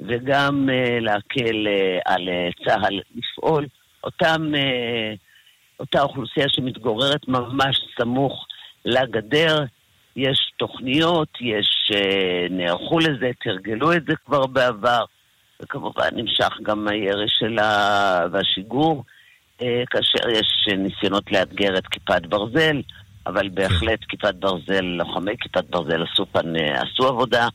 [0.00, 3.66] וגם אה, להקל אה, על אה, צה"ל לפעול.
[4.04, 5.14] אותם, אה,
[5.80, 8.46] אותה אוכלוסייה שמתגוררת ממש סמוך
[8.84, 9.64] לגדר,
[10.16, 15.04] יש תוכניות, יש, אה, נערכו לזה, תרגלו את זה כבר בעבר,
[15.62, 19.04] וכמובן נמשך גם הירי שלה והשיגור,
[19.62, 22.82] אה, כאשר יש ניסיונות לאתגר את כיפת ברזל,
[23.26, 27.48] אבל בהחלט כיפת ברזל, לוחמי כיפת ברזל עשו כאן, אה, עשו עבודה,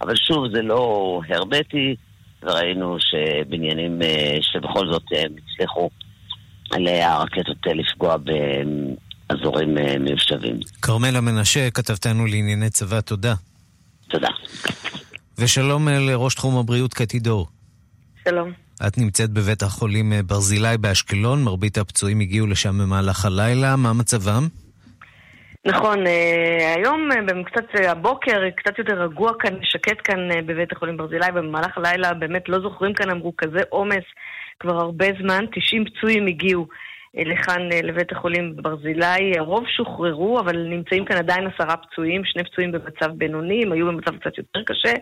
[0.00, 1.96] אבל שוב, זה לא הרבטי,
[2.42, 3.98] וראינו שבניינים
[4.40, 5.90] שבכל זאת הצליחו
[6.70, 8.16] עליה הרקטות לפגוע
[9.28, 10.60] אזורים אה, מיושבים.
[10.82, 13.34] כרמלה מנשה, כתבתנו לענייני צבא, תודה.
[14.08, 14.28] תודה.
[15.38, 17.46] ושלום אה, לראש תחום הבריאות קטי דור.
[18.28, 18.52] שלום.
[18.86, 24.48] את נמצאת בבית החולים אה, ברזילי באשקלון, מרבית הפצועים הגיעו לשם במהלך הלילה, מה מצבם?
[25.66, 25.98] נכון,
[26.76, 27.08] היום
[27.46, 32.60] קצת הבוקר קצת יותר רגוע כאן, שקט כאן בבית החולים ברזילי, במהלך הלילה באמת לא
[32.60, 34.04] זוכרים כאן, אמרו כזה עומס
[34.60, 36.66] כבר הרבה זמן, 90 פצועים הגיעו
[37.24, 39.38] לכאן אה, לבית החולים ברזילי.
[39.38, 44.16] הרוב שוחררו, אבל נמצאים כאן עדיין עשרה פצועים, שני פצועים במצב בינוני, הם היו במצב
[44.16, 44.92] קצת יותר קשה,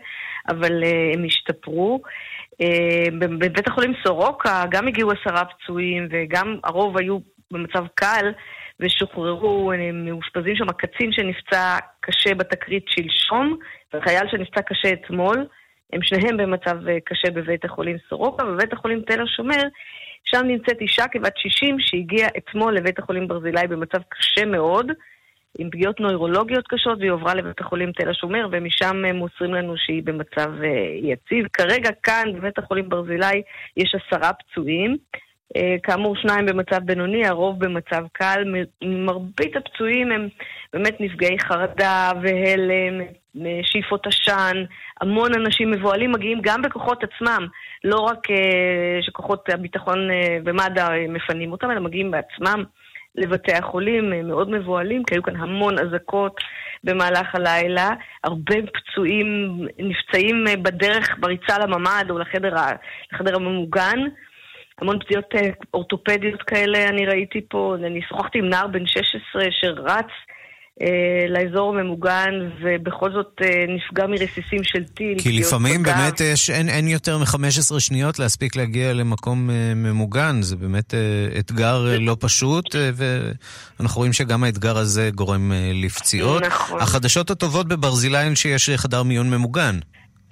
[0.49, 2.01] אבל אה, הם השתפרו.
[2.61, 7.19] אה, בבית החולים סורוקה גם הגיעו עשרה פצועים, וגם הרוב היו
[7.51, 8.33] במצב קל.
[8.81, 13.57] ושוחררו, הם מאושפזים שם קצין שנפצע קשה בתקרית שלשום,
[13.95, 15.47] וחייל שנפצע קשה אתמול.
[15.93, 19.63] הם שניהם במצב קשה בבית החולים סורוקה, ובבית החולים תל השומר
[20.25, 24.87] שם נמצאת אישה כבת 60 שהגיעה אתמול לבית החולים ברזילי במצב קשה מאוד,
[25.59, 30.63] עם פגיעות נוירולוגיות קשות, והיא הועברה לבית החולים תל השומר, ומשם מוסרים לנו שהיא במצב
[30.63, 30.69] אה,
[31.03, 31.47] יציב.
[31.53, 33.43] כרגע כאן, בבית החולים ברזילי,
[33.77, 34.97] יש עשרה פצועים.
[35.57, 38.45] אה, כאמור, שניים במצב בינוני, הרוב במצב קל.
[38.83, 40.29] מרבית הפצועים הם
[40.73, 43.07] באמת נפגעי חרדה והלם, אה,
[43.63, 44.65] שאיפות עשן,
[45.01, 47.47] המון אנשים מבוהלים מגיעים גם בכוחות עצמם,
[47.85, 50.09] לא רק אה, שכוחות הביטחון
[50.45, 52.65] ומד"א מפנים אותם, אלא מגיעים בעצמם
[53.15, 56.41] לבתי החולים, מאוד מבוהלים, כי היו כאן המון אזעקות
[56.85, 57.91] במהלך הלילה,
[58.25, 62.55] הרבה פצועים נפצעים בדרך, בריצה לממ"ד או לחדר,
[63.13, 63.99] לחדר הממוגן.
[64.81, 67.77] המון פציעות אה, אורתופדיות כאלה אני ראיתי פה.
[67.87, 70.34] אני שוחחתי עם נער בן 16 שרץ אה,
[71.29, 72.31] לאזור הממוגן,
[72.63, 75.19] ובכל זאת אה, נפגע מרסיסים של טיל.
[75.19, 75.93] כי לפעמים בגב.
[75.97, 80.43] באמת יש, אין, אין יותר מ-15 שניות להספיק להגיע למקום אה, ממוגן.
[80.43, 82.91] זה באמת אה, אתגר אה, לא פשוט, אה,
[83.81, 86.43] ואנחנו רואים שגם האתגר הזה גורם אה, לפציעות.
[86.43, 86.81] נכון.
[86.81, 89.79] החדשות הטובות בברזילי הן שיש חדר מיון ממוגן.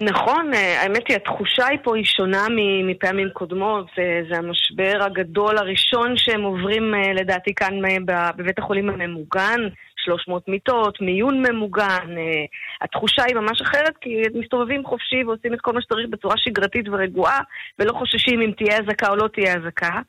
[0.01, 2.47] נכון, אה, האמת היא, התחושה היא פה היא שונה
[2.87, 3.85] מפעמים קודמות.
[3.97, 7.97] זה, זה המשבר הגדול הראשון שהם עוברים אה, לדעתי כאן אה,
[8.37, 9.59] בבית החולים הממוגן.
[10.05, 12.15] 300 מיטות, מיון ממוגן.
[12.81, 17.39] התחושה היא ממש אחרת, כי מסתובבים חופשי ועושים את כל מה שצריך בצורה שגרתית ורגועה,
[17.79, 20.01] ולא חוששים אם תהיה אזעקה או לא תהיה אזעקה.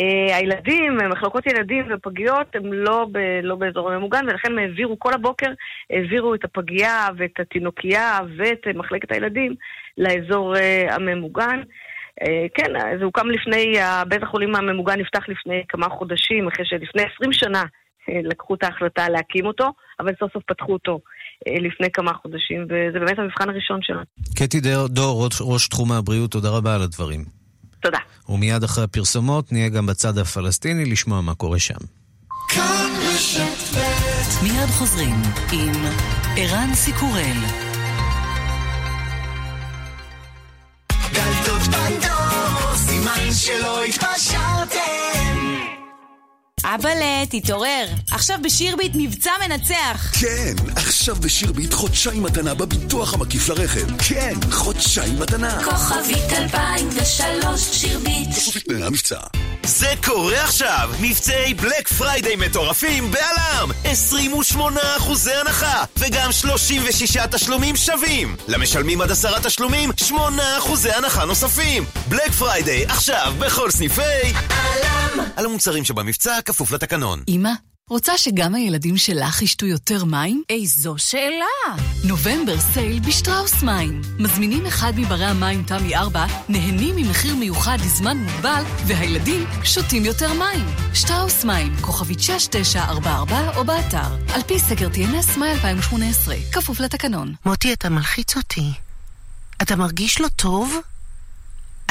[0.00, 5.14] Uh, הילדים, מחלקות ילדים ופגיות הם לא, ב, לא באזור הממוגן ולכן הם העבירו כל
[5.14, 5.46] הבוקר,
[5.90, 9.54] העבירו את הפגייה ואת התינוקייה ואת uh, מחלקת הילדים
[9.98, 10.54] לאזור
[10.90, 11.62] הממוגן.
[12.54, 13.72] כן, זה הוקם לפני,
[14.08, 17.62] בית החולים הממוגן נפתח לפני כמה חודשים, אחרי שלפני 20 שנה
[18.08, 20.98] לקחו את ההחלטה להקים אותו, אבל סוף סוף פתחו אותו
[21.48, 24.04] uh, לפני כמה חודשים, וזה באמת המבחן הראשון שלנו.
[24.36, 27.24] קטי דור, ראש, ראש תחום הבריאות, תודה רבה על הדברים.
[27.80, 27.98] תודה.
[28.28, 31.74] ומיד אחרי הפרסומות נהיה גם בצד הפלסטיני לשמוע מה קורה שם.
[34.42, 35.14] מיד חוזרים
[35.52, 35.72] עם
[36.36, 37.38] ערן סיקורל.
[41.12, 44.81] דלתות בנדור, סימן שלא התפשרתם
[46.64, 47.86] אבאלה, תתעורר.
[48.10, 50.12] עכשיו בשירביט מבצע מנצח.
[50.20, 53.96] כן, עכשיו בשירביט חודשיים מתנה בביטוח המקיף לרכב.
[53.98, 55.64] כן, חודשיים מתנה.
[55.64, 58.28] כוכבית 2003 שירביט.
[58.34, 59.20] כפוף לתנאי המבצע.
[59.66, 60.90] זה קורה עכשיו!
[61.00, 63.70] מבצעי Black Friday מטורפים בא.ל.מ!
[63.84, 65.84] 28 אחוזי הנחה!
[65.96, 68.36] וגם 36 תשלומים שווים!
[68.48, 71.84] למשלמים עד עשרה תשלומים, 8 אחוזי הנחה נוספים!
[72.08, 74.02] Black Friday, עכשיו בכל סניפי...
[74.02, 75.24] א.ל.מ!
[75.36, 77.22] על המוצרים שבמבצע כפוף לתקנון.
[77.28, 77.50] אמא
[77.90, 80.42] רוצה שגם הילדים שלך ישתו יותר מים?
[80.48, 81.76] איזו שאלה!
[82.04, 84.00] נובמבר sale בשטראוס מים.
[84.18, 90.66] מזמינים אחד מברי המים תמי 4, נהנים ממחיר מיוחד לזמן מוגבל, והילדים שותים יותר מים.
[90.94, 94.34] שטראוס מים, כוכבית 6944 או באתר.
[94.34, 97.34] על פי סקר TNS מאי 2018, כפוף לתקנון.
[97.46, 98.72] מוטי, אתה מלחיץ אותי.
[99.62, 100.74] אתה מרגיש לא טוב?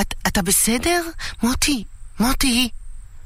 [0.01, 1.03] את, אתה בסדר?
[1.43, 1.83] מוטי,
[2.19, 2.69] מוטי,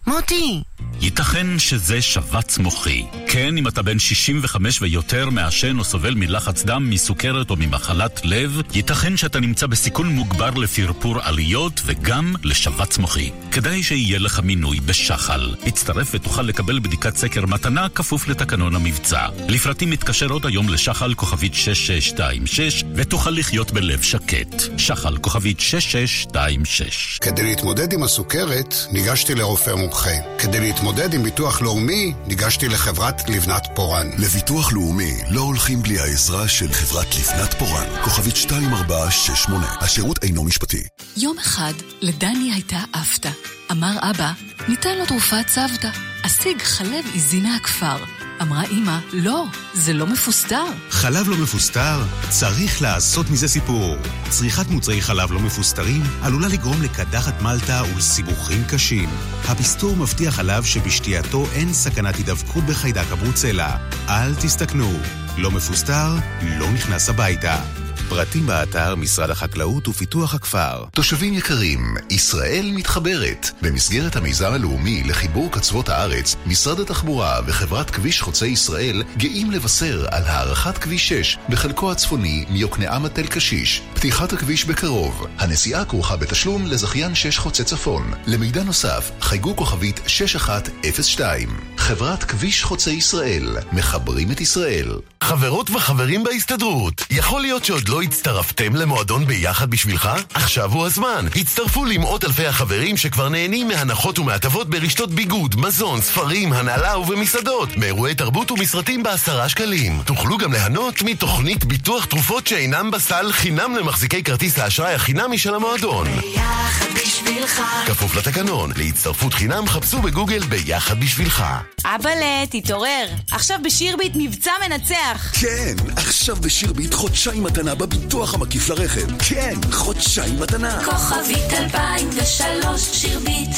[0.07, 0.63] מוטי!
[1.01, 3.05] ייתכן שזה שבץ מוחי.
[3.27, 8.61] כן, אם אתה בן 65 ויותר, מעשן או סובל מלחץ דם, מסוכרת או ממחלת לב,
[8.73, 13.31] ייתכן שאתה נמצא בסיכון מוגבר לפרפור עליות וגם לשבץ מוחי.
[13.51, 15.55] כדאי שיהיה לך מינוי בשחל.
[15.67, 19.27] הצטרף ותוכל לקבל בדיקת סקר מתנה כפוף לתקנון המבצע.
[19.47, 24.63] לפרטים מתקשר עוד היום לשחל כוכבית 6626 ותוכל לחיות בלב שקט.
[24.77, 29.94] שחל כוכבית 6626 כדי להתמודד עם הסוכרת, ניגשתי לרופא מומחה.
[30.38, 34.08] כדי להתמודד עם ביטוח לאומי, ניגשתי לחברת לבנת פורן.
[34.17, 37.88] לביטוח לאומי לא הולכים בלי העזרה של חברת לבנת פורן.
[38.03, 39.67] כוכבית 2468.
[39.81, 40.84] השירות אינו משפטי.
[41.17, 43.29] יום אחד לדני הייתה אפתא.
[43.71, 44.31] אמר אבא,
[44.67, 45.89] ניתן לו תרופת צוותא.
[46.25, 48.14] אשיג חלב עיזי מהכפר.
[48.41, 50.63] אמרה אמא, לא, זה לא מפוסטר.
[50.89, 52.03] חלב לא מפוסטר?
[52.29, 53.97] צריך לעשות מזה סיפור.
[54.29, 59.09] צריכת מוצרי חלב לא מפוסטרים עלולה לגרום לקדחת מלטה ולסיבוכים קשים.
[59.45, 63.77] הפסטור מבטיח חלב שבשתייתו אין סכנת הידבקות בחיידק הברוצלה.
[64.09, 64.99] אל תסתכנו.
[65.37, 66.15] לא מפוסטר,
[66.59, 67.84] לא נכנס הביתה.
[68.09, 70.83] פרטים באתר משרד החקלאות ופיתוח הכפר.
[70.91, 73.49] תושבים יקרים, ישראל מתחברת.
[73.61, 80.23] במסגרת המיזם הלאומי לחיבור קצוות הארץ, משרד התחבורה וחברת כביש חוצה ישראל גאים לבשר על
[80.23, 83.81] הארכת כביש 6 בחלקו הצפוני מיוקנעם עד תל קשיש.
[83.93, 85.27] פתיחת הכביש בקרוב.
[85.37, 88.13] הנסיעה כרוכה בתשלום לזכיין 6 חוצה צפון.
[88.27, 91.74] למידע נוסף, חייגו כוכבית 6102.
[91.85, 94.91] חברת כביש חוצה ישראל, מחברים את ישראל.
[95.23, 100.09] חברות וחברים בהסתדרות, יכול להיות שעוד לא הצטרפתם למועדון ביחד בשבילך?
[100.33, 101.25] עכשיו הוא הזמן.
[101.35, 108.15] הצטרפו למאות אלפי החברים שכבר נהנים מהנחות ומהטבות ברשתות ביגוד, מזון, ספרים, הנהלה ובמסעדות, מאירועי
[108.15, 110.01] תרבות ומסרטים בעשרה שקלים.
[110.05, 116.07] תוכלו גם ליהנות מתוכנית ביטוח תרופות שאינם בסל חינם למחזיקי כרטיס האשראי החינמי של המועדון.
[116.19, 117.61] ביחד בשבילך.
[117.85, 121.43] כפוף לתקנון, להצטרפות חינם חפשו בגוגל ביחד בשבילך.
[121.85, 123.07] אבאלה, תתעורר.
[123.31, 125.31] עכשיו בשירביט מבצע מנצח.
[125.41, 129.17] כן, עכשיו בשירביט חודשיים מתנה בביטוח המקיף לרכב.
[129.17, 130.85] כן, חודשיים מתנה.
[130.85, 133.49] כוכבית 2003 שירביט.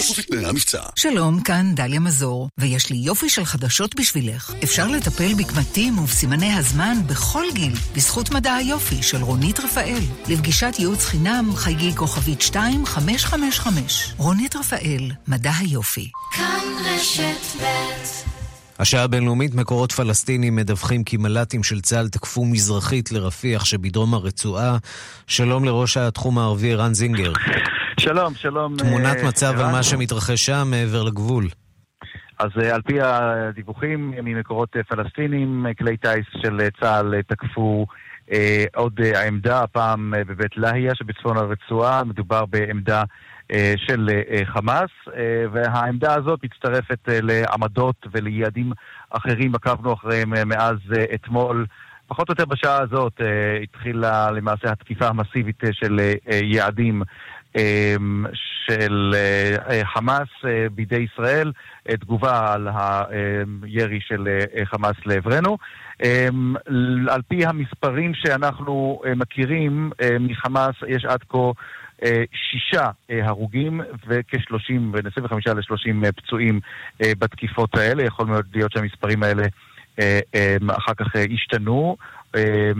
[0.48, 0.82] המבצע.
[0.96, 4.54] שלום, כאן דליה מזור, ויש לי יופי של חדשות בשבילך.
[4.64, 10.02] אפשר לטפל בקמטים ובסימני הזמן בכל גיל, בזכות מדע היופי של רונית רפאל.
[10.28, 14.14] לפגישת ייעוץ חינם, חייגי כוכבית 2555.
[14.18, 16.12] רונית רפאל, מדע היופי.
[16.34, 18.07] כאן רשת ב'
[18.80, 24.78] השעה הבינלאומית, מקורות פלסטינים מדווחים כי מל"טים של צה"ל תקפו מזרחית לרפיח שבדרום הרצועה.
[25.28, 27.34] שלום לראש התחום הערבי ערן זינגר.
[28.00, 28.78] שלום, שלום.
[28.78, 29.72] תמונת אה, מצב על ערן.
[29.72, 31.48] מה שמתרחש שם מעבר לגבול.
[32.40, 37.24] אז אה, על פי הדיווחים ממקורות אה, פלסטינים, אה, כלי טיס של אה, צה"ל אה,
[37.24, 37.86] תקפו
[38.32, 43.04] אה, עוד אה, עמדה, הפעם אה, בבית לאהיה שבצפון הרצועה, מדובר בעמדה אה,
[43.78, 48.72] של אה, חמאס, אה, והעמדה הזאת מצטרפת אה, לעמדות וליעדים
[49.10, 51.66] אחרים, עקבנו אחריהם אה, מאז אה, אתמול.
[52.08, 57.02] פחות או יותר בשעה הזאת אה, התחילה למעשה התקיפה המסיבית אה, של אה, אה, יעדים
[57.58, 57.96] אה,
[58.68, 61.52] של אה, אה, חמאס אה, בידי ישראל,
[61.90, 62.68] אה, תגובה על
[63.64, 65.58] הירי של אה, חמאס לעברנו.
[66.04, 66.28] אה,
[67.10, 71.52] על פי המספרים שאנחנו אה, מכירים אה, מחמאס, יש עד כה אה,
[72.34, 76.60] שישה אה, הרוגים וכ-30, בין 25 ל-30 פצועים
[77.04, 78.04] אה, בתקיפות האלה.
[78.04, 79.44] יכול מאוד להיות שהמספרים האלה
[80.00, 81.98] אה, אה, אחר כך אה, השתנו.
[82.36, 82.72] אה,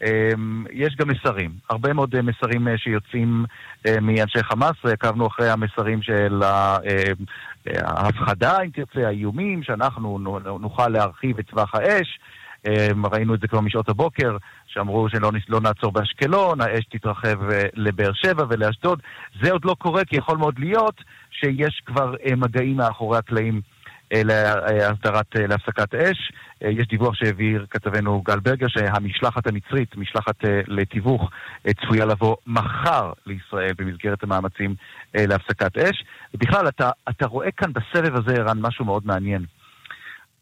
[0.00, 3.44] ויש גם מסרים, הרבה מאוד אה, מסרים אה, שיוצאים
[3.86, 7.12] אה, מאנשי חמאס, עקבנו אחרי המסרים של אה, אה,
[7.80, 12.18] ההפחדה, אם תרצה, האיומים, שאנחנו נו- נוכל להרחיב את טווח האש.
[12.66, 17.62] אה, ראינו את זה כבר משעות הבוקר, שאמרו שלא לא נעצור באשקלון, האש תתרחב אה,
[17.74, 19.02] לבאר שבע ולאשדוד.
[19.42, 23.60] זה עוד לא קורה, כי יכול מאוד להיות שיש כבר אה, מגעים מאחורי הקלעים
[24.14, 26.32] אה, להסדרת, להפסקת אש.
[26.60, 30.34] יש דיווח שהעביר כתבנו גל ברגר שהמשלחת המצרית, משלחת
[30.66, 31.30] לתיווך,
[31.80, 34.74] צפויה לבוא מחר לישראל במסגרת המאמצים
[35.14, 36.04] להפסקת אש.
[36.34, 39.44] ובכלל, אתה, אתה רואה כאן בסבב הזה, ערן, משהו מאוד מעניין.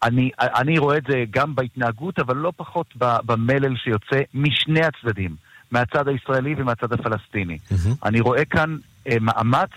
[0.03, 5.37] אני, אני רואה את זה גם בהתנהגות, אבל לא פחות במלל שיוצא משני הצדדים,
[5.71, 7.59] מהצד הישראלי ומהצד הפלסטיני.
[8.05, 8.77] אני רואה כאן
[9.09, 9.71] אה, מאמץ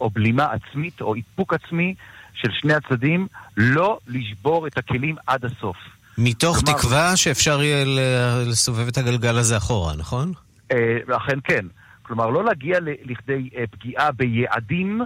[0.00, 1.94] או בלימה עצמית או איפוק עצמי
[2.34, 5.76] של שני הצדדים לא לשבור את הכלים עד הסוף.
[6.18, 7.84] מתוך כלומר- תקווה שאפשר יהיה
[8.46, 10.32] לסובב את הגלגל הזה אחורה, נכון?
[10.72, 10.76] אה,
[11.16, 11.66] אכן כן.
[12.02, 15.00] כלומר, לא להגיע לכדי אה, פגיעה ביעדים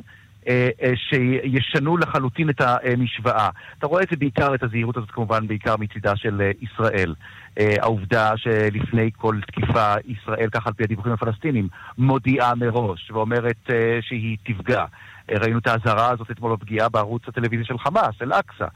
[0.95, 3.49] שישנו לחלוטין את המשוואה.
[3.79, 7.15] אתה רואה את זה בעיקר, את הזהירות הזאת כמובן, בעיקר מצידה של אה, ישראל.
[7.59, 11.69] אה, העובדה שלפני כל תקיפה, ישראל, ככה על פי הדיווחים הפלסטינים,
[11.99, 14.85] מודיעה מראש ואומרת אה, שהיא תפגע.
[15.31, 18.67] אה, ראינו את האזהרה הזאת אתמול בפגיעה בערוץ הטלוויזיה של חמאס, אל-אקצא.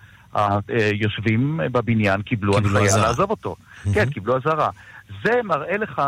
[0.68, 3.02] היושבים בבניין קיבלו אזהרה.
[3.02, 3.56] לעזוב אותו.
[3.94, 4.70] כן, קיבלו אזהרה.
[5.24, 6.02] זה מראה לך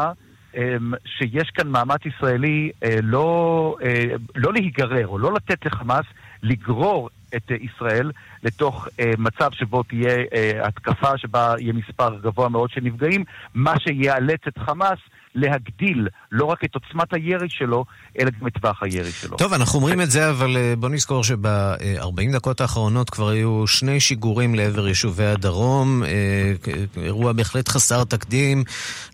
[1.05, 6.07] שיש כאן מאמץ ישראלי אה, לא, אה, לא להיגרר או לא לתת לחמאס
[6.43, 8.11] לגרור את אה, ישראל
[8.43, 8.89] לתוך
[9.19, 10.17] מצב שבו תהיה
[10.63, 13.25] התקפה שבה יהיה מספר גבוה מאוד של נפגעים,
[13.55, 14.99] מה שיאלץ את חמאס
[15.41, 17.85] להגדיל לא רק את עוצמת הירי שלו,
[18.19, 19.37] אלא גם את טווח הירי שלו.
[19.37, 24.01] טוב, אנחנו אומרים את זה, אבל אה, בוא נזכור שב-40 דקות האחרונות כבר היו שני
[24.01, 26.53] שיגורים לעבר יישובי הדרום, אה,
[27.03, 28.65] אירוע בהחלט חסר תקדים,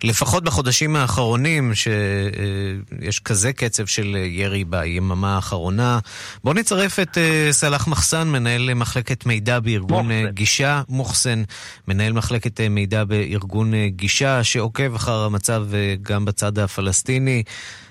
[0.03, 5.99] לפחות בחודשים האחרונים, שיש כזה קצב של אה, ירי ביממה האחרונה.
[6.43, 11.43] בוא נצרף את אה, סלאח מחסן, מנהל מחלקת מידע בארגון אה, גישה, מוחסן,
[11.87, 17.43] מנהל מחלקת אה, מידע בארגון אה, גישה, שעוקב אחר המצב אה, גם בצד הפלסטיני.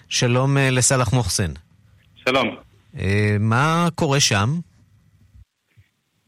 [0.08, 1.52] שלום אה, לסלאח מוחסן.
[2.16, 2.56] שלום.
[2.98, 4.48] אה, מה קורה שם?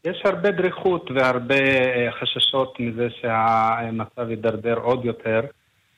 [0.05, 5.41] יש הרבה דריכות והרבה אה, חששות מזה שהמצב יידרדר עוד יותר.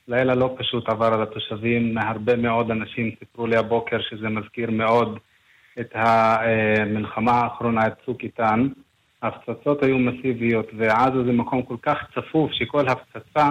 [0.07, 5.19] לילה לא פשוט עבר על התושבים, הרבה מאוד אנשים סיפרו לי הבוקר שזה מזכיר מאוד
[5.79, 8.67] את המלחמה האחרונה, את צוק איתן.
[9.21, 13.49] ההפצצות היו מסיביות, ועזה זה מקום כל כך צפוף שכל הפצצה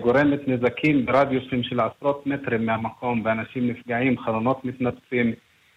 [0.00, 5.32] גורמת נזקים ברדיוסים של עשרות מטרים מהמקום, ואנשים נפגעים, חלונות מתנפצים,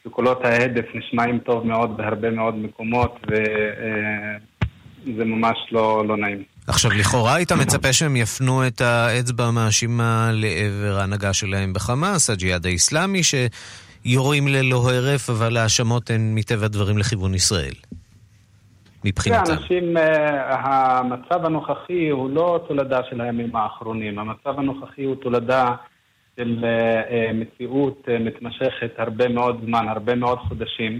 [0.05, 6.43] וקולות ההדף נשמעים טוב מאוד בהרבה מאוד מקומות, וזה ממש לא, לא נעים.
[6.67, 13.21] עכשיו, לכאורה היית מצפה שהם יפנו את האצבע המאשימה לעבר ההנהגה שלהם בחמאס, הג'יהאד האיסלאמי,
[13.23, 17.73] שיורים ללא הרף, אבל ההאשמות הן מטבע הדברים לכיוון ישראל.
[19.05, 19.51] מבחינתם.
[19.51, 25.75] אנשים, אה, המצב הנוכחי הוא לא תולדה של הימים האחרונים, המצב הנוכחי הוא תולדה
[26.39, 30.99] של אה, אה, מציאות מתמשכת הרבה מאוד זמן, הרבה מאוד חודשים.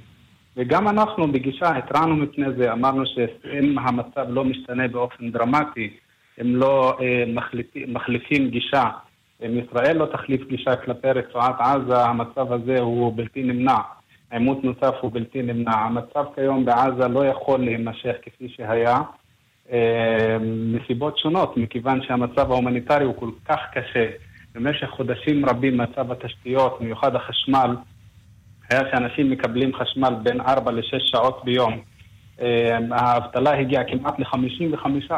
[0.57, 5.97] וגם אנחנו בגישה התרענו מפני זה, אמרנו שאם המצב לא משתנה באופן דרמטי,
[6.37, 6.97] אם לא
[7.27, 8.83] מחליפים, מחליפים גישה,
[9.45, 13.77] אם ישראל לא תחליף גישה כלפי רצועת עזה, המצב הזה הוא בלתי נמנע.
[14.31, 15.75] עימות נוסף הוא בלתי נמנע.
[15.75, 18.97] המצב כיום בעזה לא יכול להימשך כפי שהיה,
[19.71, 24.09] אה, מסיבות שונות, מכיוון שהמצב ההומניטרי הוא כל כך קשה.
[24.55, 27.75] במשך חודשים רבים מצב התשתיות, במיוחד החשמל,
[28.69, 31.90] היה שאנשים מקבלים חשמל בין 4 ל-6 שעות ביום.
[32.41, 35.13] אה, האבטלה הגיעה כמעט ל-55%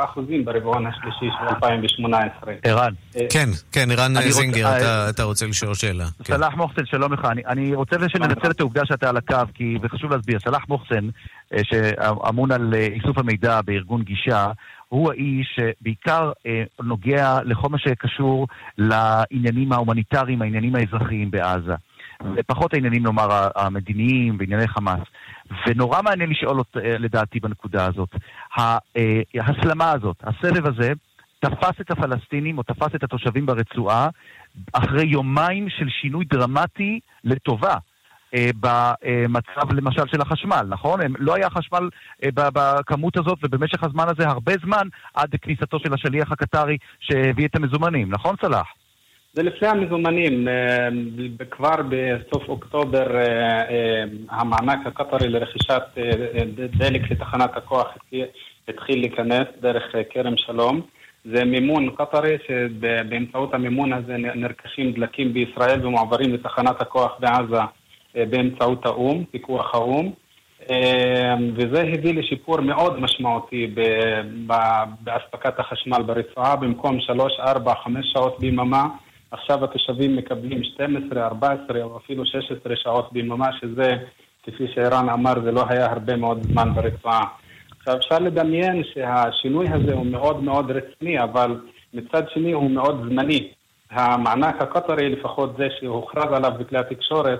[0.46, 2.54] ברבעון השלישי של 2018.
[2.64, 2.94] ערן.
[3.30, 6.06] כן, כן, ערן זינגר, אה, אתה- רוצה לשאול שאלה.
[6.24, 6.36] כן.
[6.36, 7.26] סלאח מוחסן, שלום לך.
[7.26, 10.40] אני, אני רוצה שננצל את העובדה שאתה על הקו, כי זה חשוב להסביר.
[10.40, 11.10] סלאח מוחסן,
[11.54, 14.48] אה, שאמון על אה, איסוף המידע בארגון גישה,
[14.90, 18.48] הוא האיש שבעיקר אה, נוגע לכל מה שקשור
[18.78, 21.76] לעניינים ההומניטריים, העניינים האזרחיים בעזה.
[22.36, 25.00] ופחות העניינים, נאמר, המדיניים בענייני חמאס.
[25.68, 28.10] ונורא מעניין לשאול אה, לדעתי בנקודה הזאת.
[28.58, 28.78] אה,
[29.40, 30.94] ההסלמה הזאת, הסבב הזה,
[31.40, 34.10] תפס את הפלסטינים או תפס את התושבים ברצועה
[34.74, 37.76] אחרי יומיים של שינוי דרמטי לטובה.
[38.36, 41.00] אה, במצב למשל של החשמל, נכון?
[41.20, 41.90] לא היה חשמל
[42.36, 48.12] בכמות הזאת ובמשך הזמן הזה הרבה זמן עד כניסתו של השליח הקטרי שהביא את המזומנים,
[48.12, 48.68] נכון סלאח?
[49.36, 50.90] זה לפני המזומנים, אה,
[51.52, 53.22] כבר בסוף אוקטובר אה,
[53.70, 55.84] אה, המענק הקטרי לרכישת
[56.78, 57.88] דלק לתחנת הכוח
[58.68, 60.82] התחיל- להיכנס דרך כרם שלום.
[61.26, 67.62] זה מימון קטרי שבאמצעות המימון הזה נרכשים דלקים בישראל ומועברים לתחנת הכוח בעזה
[68.16, 70.12] באמצעות האו"ם, פיקוח האו"ם.
[71.56, 73.76] וזה הביא לשיפור מאוד משמעותי
[75.02, 78.86] באספקת החשמל ברצועה, במקום 3, 4, 5 שעות ביממה.
[79.34, 83.92] עכשיו התושבים מקבלים 12, 14 או אפילו 16 שעות ביממה, שזה,
[84.44, 87.24] כפי שערן אמר, זה לא היה הרבה מאוד זמן ברצועה.
[87.80, 91.60] עכשיו אפשר לדמיין שהשינוי הזה הוא מאוד מאוד רציני, אבל
[91.94, 93.52] מצד שני הוא מאוד זמני.
[93.92, 97.40] המענק הקטרי, לפחות זה שהוכרז עליו בכלי התקשורת,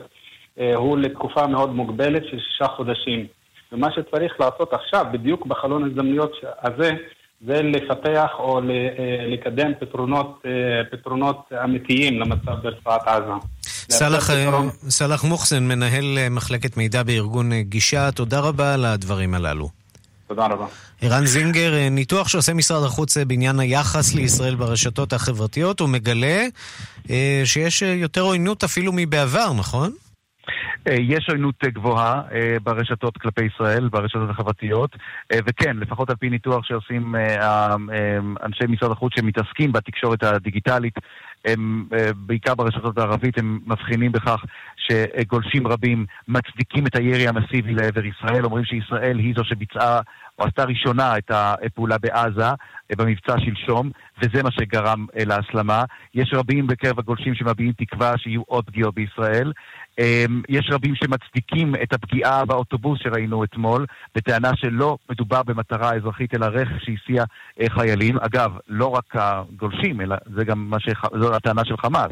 [0.60, 3.28] אה, הוא לתקופה מאוד מוגבלת של שישה חודשים.
[3.72, 6.32] ומה שצריך לעשות עכשיו, בדיוק בחלון ההזדמנויות
[6.62, 6.92] הזה,
[7.46, 8.64] זה לפתח או אה,
[9.28, 10.52] לקדם פתרונות, אה,
[10.92, 13.32] פתרונות אמיתיים למצב ברצועת עזה.
[13.90, 14.30] סלאח,
[14.90, 19.70] סלאח מוחסן, מנהל מחלקת מידע בארגון גישה, תודה רבה על הדברים הללו.
[20.28, 20.66] תודה רבה.
[21.02, 26.46] ערן זינגר, ניתוח שעושה משרד החוץ בעניין היחס לישראל ברשתות החברתיות, הוא מגלה
[27.10, 29.92] אה, שיש יותר עוינות אפילו מבעבר, נכון?
[30.88, 34.96] אה, יש עוינות גבוהה אה, ברשתות כלפי ישראל, ברשתות החברתיות,
[35.34, 37.16] וכן, לפחות על פי ניתוח שעושים
[38.44, 40.94] אנשי משרד החוץ שמתעסקים בתקשורת הדיגיטלית,
[41.46, 44.44] הם, בעיקר ברשתות הערבית, הם מבחינים בכך
[44.78, 50.02] שגולשים רבים מצדיקים את הירי המסיבי לעבר ישראל, אומרים שישראל היא זו שביצעה
[50.40, 52.50] או עשתה ראשונה את הפעולה בעזה,
[52.98, 55.84] במבצע שלשום, וזה מה שגרם להסלמה.
[56.14, 59.52] יש רבים בקרב הגולשים שמביעים תקווה שיהיו עוד פגיעות בישראל.
[60.00, 66.46] אמ, יש רבים שמצדיקים את הפגיעה באוטובוס שראינו אתמול, בטענה שלא מדובר במטרה אזרחית אלא
[66.46, 67.24] רכב שהסיע
[67.62, 68.18] אה, חיילים.
[68.18, 70.90] אגב, לא רק הגולשים, אלא זה גם מה ש...
[71.20, 72.12] זו הטענה של חמאס.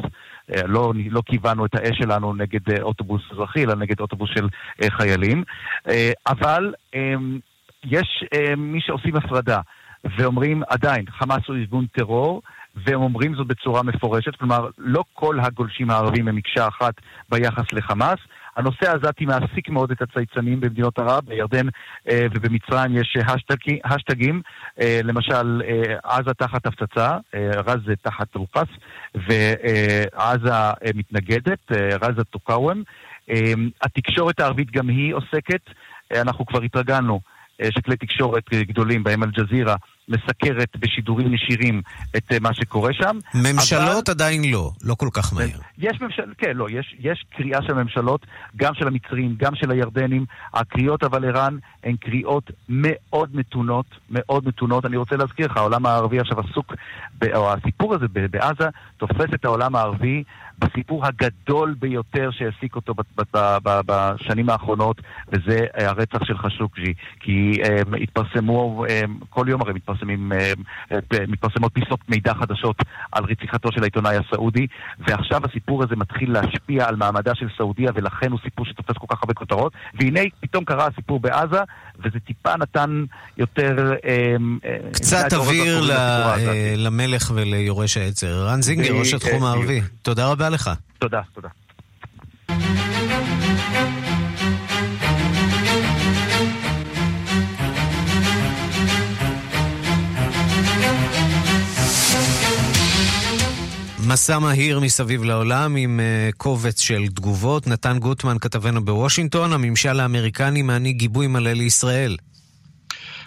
[0.55, 4.47] אה, לא, לא כיוונו את האש שלנו נגד אה, אוטובוס אזרחי, אלא נגד אוטובוס של
[4.89, 5.43] חיילים.
[6.27, 6.73] אבל
[7.85, 8.23] יש
[8.57, 9.59] מי שעושים הפרדה.
[10.17, 12.41] ואומרים עדיין, חמאס הוא ארגון טרור,
[12.75, 16.93] והם אומרים זאת בצורה מפורשת, כלומר, לא כל הגולשים הערבים הם מקשה אחת
[17.29, 18.19] ביחס לחמאס.
[18.55, 21.67] הנושא העזתי מעסיק מאוד את הצייצנים במדינות ערב, בירדן
[22.09, 23.17] אה, ובמצרים יש
[23.83, 24.41] השטגים,
[24.81, 28.69] אה, למשל אה, עזה תחת הפצצה, אה, רזה תחת רופס,
[29.15, 32.83] ועזה אה, מתנגדת, אה, רזה תוקאוום.
[33.29, 35.61] אה, התקשורת הערבית גם היא עוסקת,
[36.13, 39.75] אה, אנחנו כבר התרגלנו אה, שכלי תקשורת גדולים, בהם אל-ג'זירה,
[40.11, 41.81] מסקרת בשידורים ישירים
[42.17, 43.17] את אה, מה שקורה שם.
[43.35, 44.15] ממשלות אבל...
[44.15, 45.59] עדיין לא, לא כל כך מהר.
[45.77, 50.25] יש ממשלות, כן, לא, יש, יש קריאה של ממשלות, גם של המצרים, גם של הירדנים.
[50.53, 54.85] הקריאות אבל ערן הן קריאות מאוד מתונות, מאוד מתונות.
[54.85, 56.73] אני רוצה להזכיר לך, העולם הערבי עכשיו עסוק,
[57.35, 60.23] או הסיפור הזה בעזה תופס את העולם הערבי
[60.61, 62.93] בסיפור הגדול ביותר שהעסיק אותו
[63.85, 66.93] בשנים האחרונות, וזה אה, הרצח של חשוקג'י.
[67.19, 70.00] כי um, התפרסמו, um, כל יום הרי מתפרסמים, um,
[71.27, 72.75] מתפרסמות פיסות מידע חדשות
[73.11, 74.67] על רציחתו של העיתונאי הסעודי,
[74.99, 79.19] ועכשיו הסיפור הזה מתחיל להשפיע על מעמדה של סעודיה, ולכן הוא סיפור שתופס כל כך
[79.21, 79.73] הרבה כותרות.
[79.93, 81.59] והנה, פתאום קרה הסיפור בעזה,
[81.99, 83.03] וזה טיפה נתן
[83.37, 83.93] יותר...
[84.93, 85.81] קצת אוויר
[86.77, 88.47] למלך וליורש העצר.
[88.47, 90.69] רן זינגר, ראש התחום הערבי, תודה רבה לך.
[90.99, 91.49] תודה, תודה.
[104.13, 107.67] מסע מהיר מסביב לעולם עם uh, קובץ של תגובות.
[107.67, 112.17] נתן גוטמן, כתבנו בוושינגטון, הממשל האמריקני מעניק גיבוי מלא לישראל.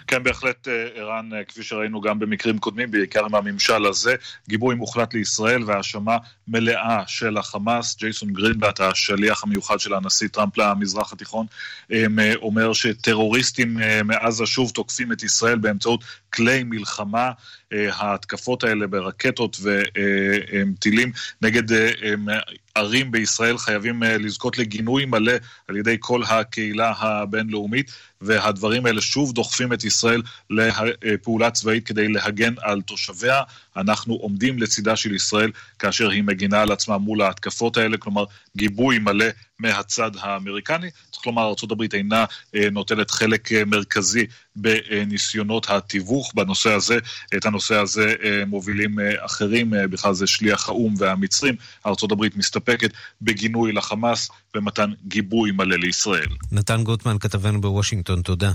[0.07, 4.15] כן, בהחלט, אה, ערן, אה, כפי שראינו גם במקרים קודמים, בעיקר עם הממשל הזה,
[4.49, 6.17] גיבוי מוחלט לישראל והאשמה
[6.47, 7.95] מלאה של החמאס.
[7.97, 11.45] ג'ייסון גרינבלט, השליח המיוחד של הנשיא טראמפ למזרח התיכון,
[11.91, 12.05] אה,
[12.35, 17.31] אומר שטרוריסטים מעזה שוב תוקפים את ישראל באמצעות כלי מלחמה.
[17.71, 21.11] ההתקפות האלה ברקטות וטילים
[21.41, 21.63] נגד
[22.75, 25.33] ערים בישראל חייבים לזכות לגינוי מלא
[25.67, 27.91] על ידי כל הקהילה הבינלאומית.
[28.21, 33.41] והדברים האלה שוב דוחפים את ישראל לפעולה צבאית כדי להגן על תושביה.
[33.77, 38.25] אנחנו עומדים לצידה של ישראל כאשר היא מגינה על עצמה מול ההתקפות האלה, כלומר
[38.57, 39.25] גיבוי מלא
[39.59, 40.89] מהצד האמריקני.
[41.11, 42.25] צריך לומר, ארה"ב אינה
[42.55, 44.25] אה, נוטלת חלק אה, מרכזי
[44.55, 46.97] בניסיונות התיווך בנושא הזה.
[47.37, 51.55] את הנושא הזה אה, מובילים אחרים, בכלל זה שליח האו"ם והמצרים.
[51.85, 52.91] ארה"ב מסתפקת
[53.21, 56.27] בגינוי לחמאס ומתן גיבוי מלא לישראל.
[56.51, 58.51] נתן גוטמן, כתבנו בוושינגטון, תודה.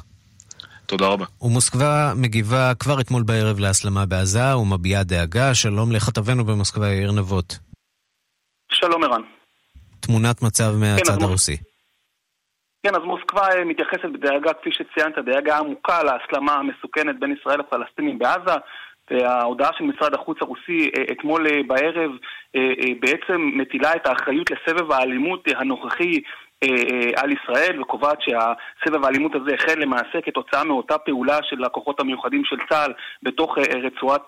[0.86, 1.24] תודה רבה.
[1.42, 5.54] ומוסקבה מגיבה כבר אתמול בערב להסלמה בעזה ומביעה דאגה.
[5.54, 7.58] שלום לכתבנו במוסקבה, יאיר נבות.
[8.72, 9.39] שלום ערן.
[10.10, 11.56] תמונת מצב מהצד כן, הרוסי.
[12.82, 18.18] כן, אז מוסקבה אה, מתייחסת בדאגה, כפי שציינת, דאגה עמוקה להסלמה המסוכנת בין ישראל לפלסטינים
[18.18, 18.56] בעזה.
[19.10, 22.10] וההודעה של משרד החוץ הרוסי אה, אתמול אה, בערב
[23.00, 26.20] בעצם מטילה את האחריות לסבב האלימות הנוכחי
[27.16, 32.56] על ישראל וקובעת שהסבב האלימות הזה החל למעשה כתוצאה מאותה פעולה של הכוחות המיוחדים של
[32.68, 32.92] צה"ל
[33.22, 34.22] בתוך אה, רצועת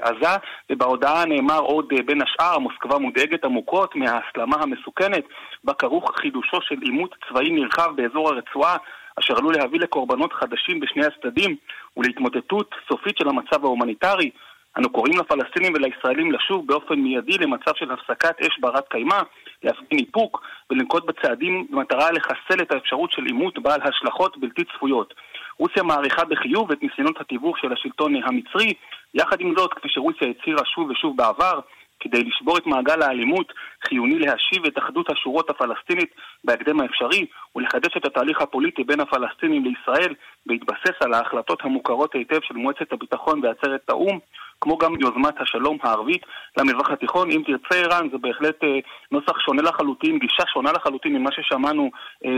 [0.00, 0.36] עזה.
[0.70, 5.24] ובהודעה נאמר עוד בין השאר מוסקבה מודאגת עמוקות מההסלמה המסוכנת
[5.64, 8.76] בה כרוך חידושו של עימות צבאי נרחב באזור הרצועה
[9.20, 11.56] אשר עלול להביא לקורבנות חדשים בשני הצדדים
[11.96, 14.30] ולהתמוטטות סופית של המצב ההומניטרי.
[14.78, 19.20] אנו קוראים לפלסטינים ולישראלים לשוב באופן מיידי למצב של הפסקת אש ברת קיימא,
[19.64, 25.14] להפגין איפוק ולנקוט בצעדים במטרה לחסל את האפשרות של עימות בעל השלכות בלתי צפויות.
[25.58, 28.72] רוסיה מעריכה בחיוב את ניסיונות התיווך של השלטון המצרי,
[29.14, 31.60] יחד עם זאת, כפי שרוסיה הצהירה שוב ושוב בעבר,
[32.00, 33.52] כדי לשבור את מעגל האלימות,
[33.88, 37.26] חיוני להשיב את אחדות השורות הפלסטינית בהקדם האפשרי
[37.56, 40.14] ולחדש את התהליך הפוליטי בין הפלסטינים לישראל
[40.46, 44.18] בהתבסס על ההחלטות המוכרות היטב של מועצת הביטחון בעצרת האו"ם,
[44.60, 46.22] כמו גם יוזמת השלום הערבית
[46.58, 47.30] למזרח התיכון.
[47.30, 48.78] אם תרצה ערן, זה בהחלט אה,
[49.12, 51.90] נוסח שונה לחלוטין, גישה שונה לחלוטין ממה ששמענו
[52.24, 52.30] אה,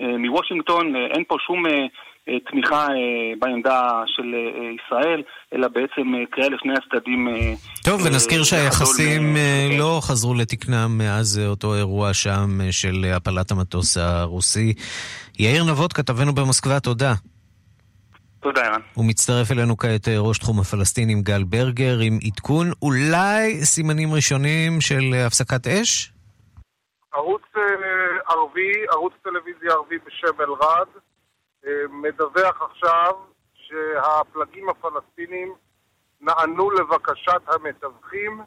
[0.00, 0.96] אה, מוושינגטון.
[0.96, 1.66] אה, אין פה שום...
[1.66, 1.86] אה,
[2.50, 5.22] תמיכה אה, בעמדה של אה, ישראל,
[5.54, 7.28] אלא בעצם קריאה לשני הצדדים.
[7.84, 9.36] טוב, ונזכיר שהיחסים
[9.78, 14.74] לא חזרו לתקנם מאז אותו אירוע שם של הפלת המטוס הרוסי.
[15.38, 17.12] יאיר נבות, כתבנו במוסקבה, תודה.
[18.40, 18.80] תודה, ערן.
[18.94, 25.14] הוא מצטרף אלינו כעת ראש תחום הפלסטינים גל ברגר עם עדכון, אולי סימנים ראשונים של
[25.26, 26.12] הפסקת אש?
[27.14, 27.42] ערוץ
[28.28, 30.86] ערבי, ערוץ טלוויזיה ערבי בשם אלרד,
[31.90, 33.14] מדווח עכשיו
[33.54, 35.54] שהפלגים הפלסטינים
[36.20, 38.40] נענו לבקשת המתווכים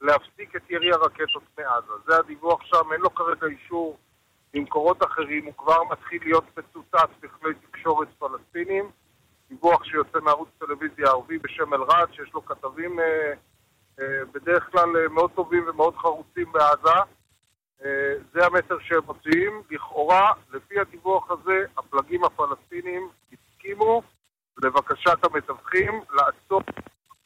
[0.00, 1.92] להפסיק את ירי הרקטות מעזה.
[2.06, 3.98] זה הדיווח שם, אין לו כרגע אישור
[4.54, 8.90] ממקורות אחרים, הוא כבר מתחיל להיות מצוטט בכלי תקשורת פלסטינים.
[9.48, 13.32] דיווח שיוצא מערוץ טלוויזיה ערבי בשם אלרד, שיש לו כתבים אה,
[14.00, 16.98] אה, בדרך כלל אה, מאוד טובים ומאוד חרוצים בעזה.
[17.84, 19.62] אה, זה המסר שהם מוציאים.
[19.70, 24.02] לכאורה, לפי הדיווח הזה, הפלגים הפלסטינים הסכימו
[24.62, 26.60] לבקשת המתווכים לעצור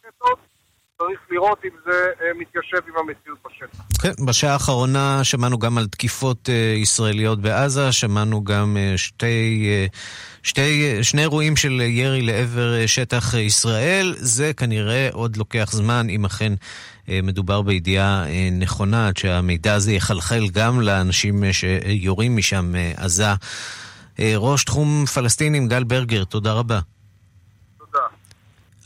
[0.04, 0.55] רקטות.
[0.98, 4.02] צריך לראות אם זה אה, מתיישב עם המציאות בשטח.
[4.02, 9.68] כן, בשעה האחרונה שמענו גם על תקיפות אה, ישראליות בעזה, שמענו גם שתי,
[10.42, 14.14] שתי, שני אירועים של ירי לעבר שטח ישראל.
[14.16, 16.52] זה כנראה עוד לוקח זמן, אם אכן
[17.08, 23.32] אה, מדובר בידיעה אה, נכונה, עד שהמידע הזה יחלחל גם לאנשים אה, שיורים משם עזה.
[24.18, 26.80] ראש תחום פלסטינים, גל ברגר, תודה רבה.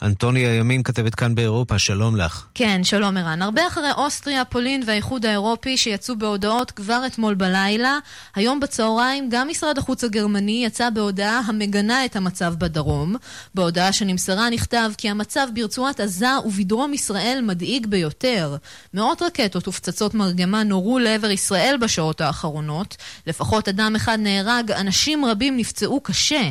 [0.03, 2.47] אנטוניה ימין כתבת כאן באירופה, שלום לך.
[2.55, 3.43] כן, שלום ערן.
[3.43, 7.99] הרבה אחרי אוסטריה, פולין והאיחוד האירופי שיצאו בהודעות כבר אתמול בלילה,
[8.35, 13.17] היום בצהריים גם משרד החוץ הגרמני יצא בהודעה המגנה את המצב בדרום.
[13.55, 18.57] בהודעה שנמסרה נכתב כי המצב ברצועת עזה ובדרום ישראל מדאיג ביותר.
[18.95, 22.97] מאות רקטות ופצצות מרגמה נורו לעבר ישראל בשעות האחרונות.
[23.27, 26.51] לפחות אדם אחד נהרג, אנשים רבים נפצעו קשה.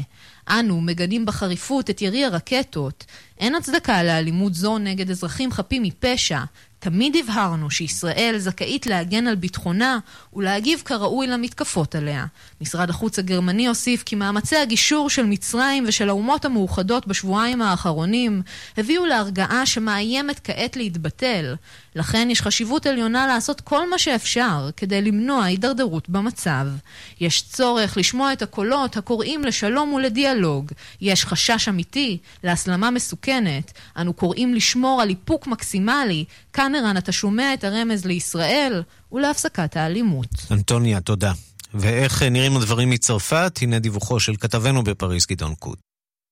[0.49, 3.05] אנו מגנים בחריפות את ירי הרקטות.
[3.39, 6.39] אין הצדקה לאלימות זו נגד אזרחים חפים מפשע.
[6.79, 9.99] תמיד הבהרנו שישראל זכאית להגן על ביטחונה
[10.33, 12.25] ולהגיב כראוי למתקפות עליה.
[12.61, 18.41] משרד החוץ הגרמני הוסיף כי מאמצי הגישור של מצרים ושל האומות המאוחדות בשבועיים האחרונים
[18.77, 21.55] הביאו להרגעה שמאיימת כעת להתבטל.
[21.95, 26.67] לכן יש חשיבות עליונה לעשות כל מה שאפשר כדי למנוע הידרדרות במצב.
[27.19, 30.71] יש צורך לשמוע את הקולות הקוראים לשלום ולדיאלוג.
[31.01, 33.28] יש חשש אמיתי להסלמה מסוכנת.
[33.97, 36.25] אנו קוראים לשמור על איפוק מקסימלי.
[36.75, 40.29] ערן אתה שומע את הרמז לישראל ולהפסקת האלימות.
[40.51, 41.31] אנטוניה, תודה.
[41.73, 43.59] ואיך נראים הדברים מצרפת?
[43.61, 45.88] הנה דיווחו של כתבנו בפריז, גדעון קוט.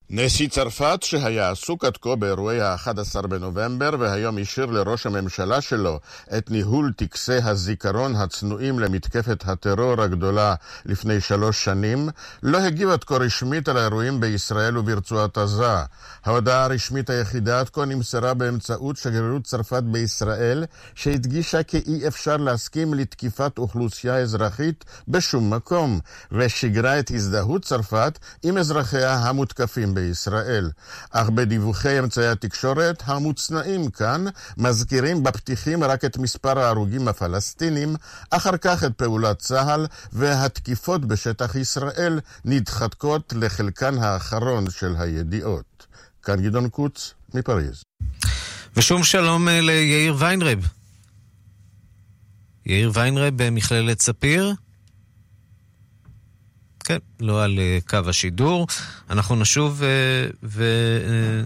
[0.10, 6.00] נשיא צרפת, שהיה עסוק עד כה באירועי ה-11 בנובמבר, והיום השאיר לראש הממשלה שלו
[6.38, 10.56] את ניהול טקסי הזיכרון הצנועים למתקפת הטרור הגדולה
[10.86, 12.10] לפני שלוש שנים,
[12.44, 15.84] לא הגיב עד כה רשמית על האירועים בישראל וברצועת עזה.
[16.26, 22.94] ההודעה הרשמית היחידה עד כה נמסרה באמצעות שגרירות צרפת בישראל, שהדגישה כי אי אפשר להסכים
[22.94, 26.00] לתקיפת אוכלוסייה אזרחית בשום מקום,
[26.32, 30.72] ושיגרה את הזדהות צרפת עם אזרחיה המותקפים בישראל.
[31.12, 34.26] אך בדיווחי אמצעי התקשורת המוצנעים כאן
[34.58, 37.96] מזכירים בפתיחים רק את מספר ההרוגים הפלסטינים,
[38.30, 45.88] אחר כך את פעולת צה"ל והתקיפות בשטח ישראל נדחקות לחלקן האחרון של הידיעות.
[46.24, 47.84] כאן גדעון קוץ מפריז.
[48.76, 50.68] ושום שלום אה, ליאיר ויינרב.
[52.66, 54.54] יאיר ויינרב במכללת ספיר.
[56.88, 58.68] כן, לא על uh, קו השידור.
[59.10, 60.64] אנחנו נשוב uh, ו...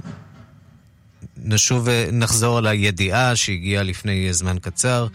[0.03, 0.07] Uh,
[1.37, 5.07] נשוב ונחזור על הידיעה שהגיעה לפני זמן קצר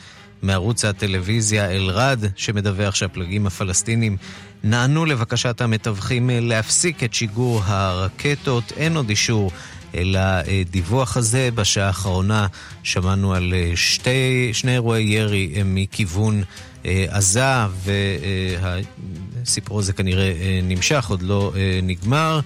[0.43, 4.17] מערוץ הטלוויזיה אלרד, שמדווח שהפלגים הפלסטינים
[4.65, 8.73] נענו לבקשת המתווכים להפסיק את שיגור הרקטות.
[8.77, 9.51] אין עוד אישור
[9.95, 11.49] לדיווח הזה.
[11.55, 12.47] בשעה האחרונה
[12.83, 16.43] שמענו על שתי, שני אירועי ירי מכיוון
[16.85, 17.67] עזה,
[19.47, 22.41] והסיפור הזה כנראה אה, נמשך, עוד לא אה, נגמר.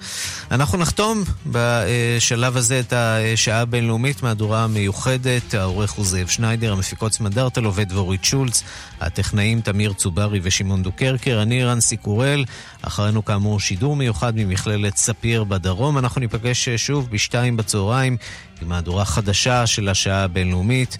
[0.51, 5.53] אנחנו נחתום בשלב הזה את השעה הבינלאומית, מהדורה מיוחדת.
[5.53, 8.63] העורך הוא זאב שניידר, המפיקות סמדארטל עובד ואורית שולץ,
[8.99, 12.45] הטכנאים תמיר צוברי ושמעון דוקרקר, אני רנסי קורל,
[12.81, 15.97] אחרינו כאמור שידור מיוחד ממכללת ספיר בדרום.
[15.97, 18.17] אנחנו ניפגש שוב בשתיים בצהריים
[18.61, 20.97] עם מהדורה חדשה של השעה הבינלאומית.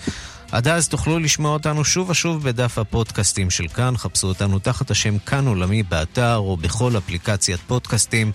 [0.52, 3.98] עד אז תוכלו לשמוע אותנו שוב ושוב בדף הפודקאסטים של כאן.
[3.98, 8.32] חפשו אותנו תחת השם כאן עולמי באתר או בכל אפליקציית פודקאסטים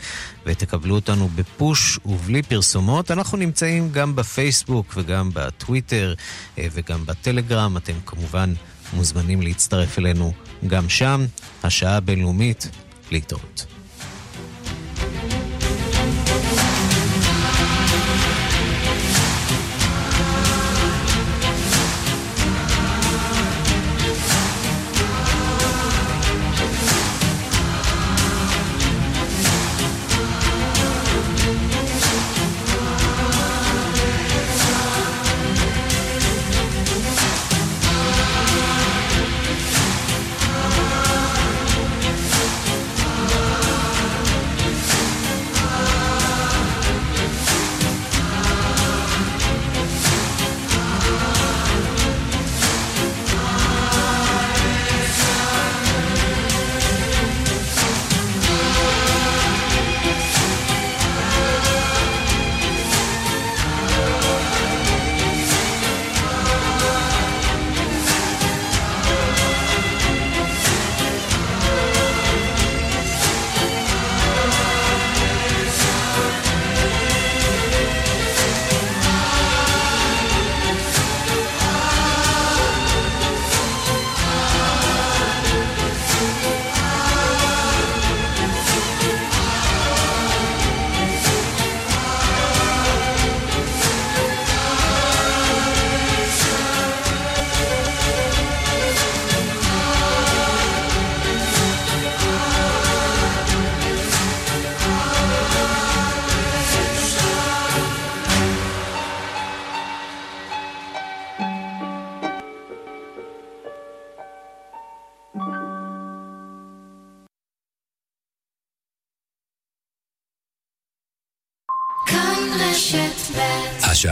[0.46, 3.10] ותקבלו אותנו בפוש ובלי פרסומות.
[3.10, 6.14] אנחנו נמצאים גם בפייסבוק וגם בטוויטר
[6.58, 7.76] אה, וגם בטלגרם.
[7.76, 8.52] אתם כמובן
[8.92, 10.32] מוזמנים להצטרף אלינו
[10.66, 11.26] גם שם.
[11.62, 12.68] השעה הבינלאומית
[13.10, 13.75] להתראות.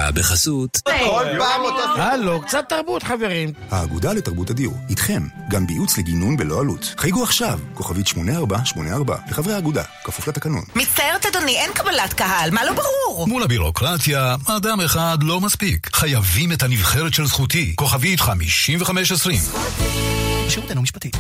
[0.05, 0.81] השעה בחסות.
[0.85, 2.01] כל פעם אותו...
[2.03, 3.53] הלו, קצת תרבות, חברים.
[3.71, 6.95] האגודה לתרבות הדיור, איתכם, גם בייעוץ לגינון בלא עלות.
[6.99, 10.65] חייגו עכשיו, כוכבית 8484, לחברי האגודה, כפוף לתקנון.
[10.75, 13.29] מצטערת אדוני, אין קבלת קהל, מה לא ברור?
[13.29, 15.97] מול הבירוקרטיה, אדם אחד לא מספיק.
[15.97, 19.39] חייבים את הנבחרת של זכותי, כוכבית 5520.
[20.49, 21.11] שירותנו משפטי.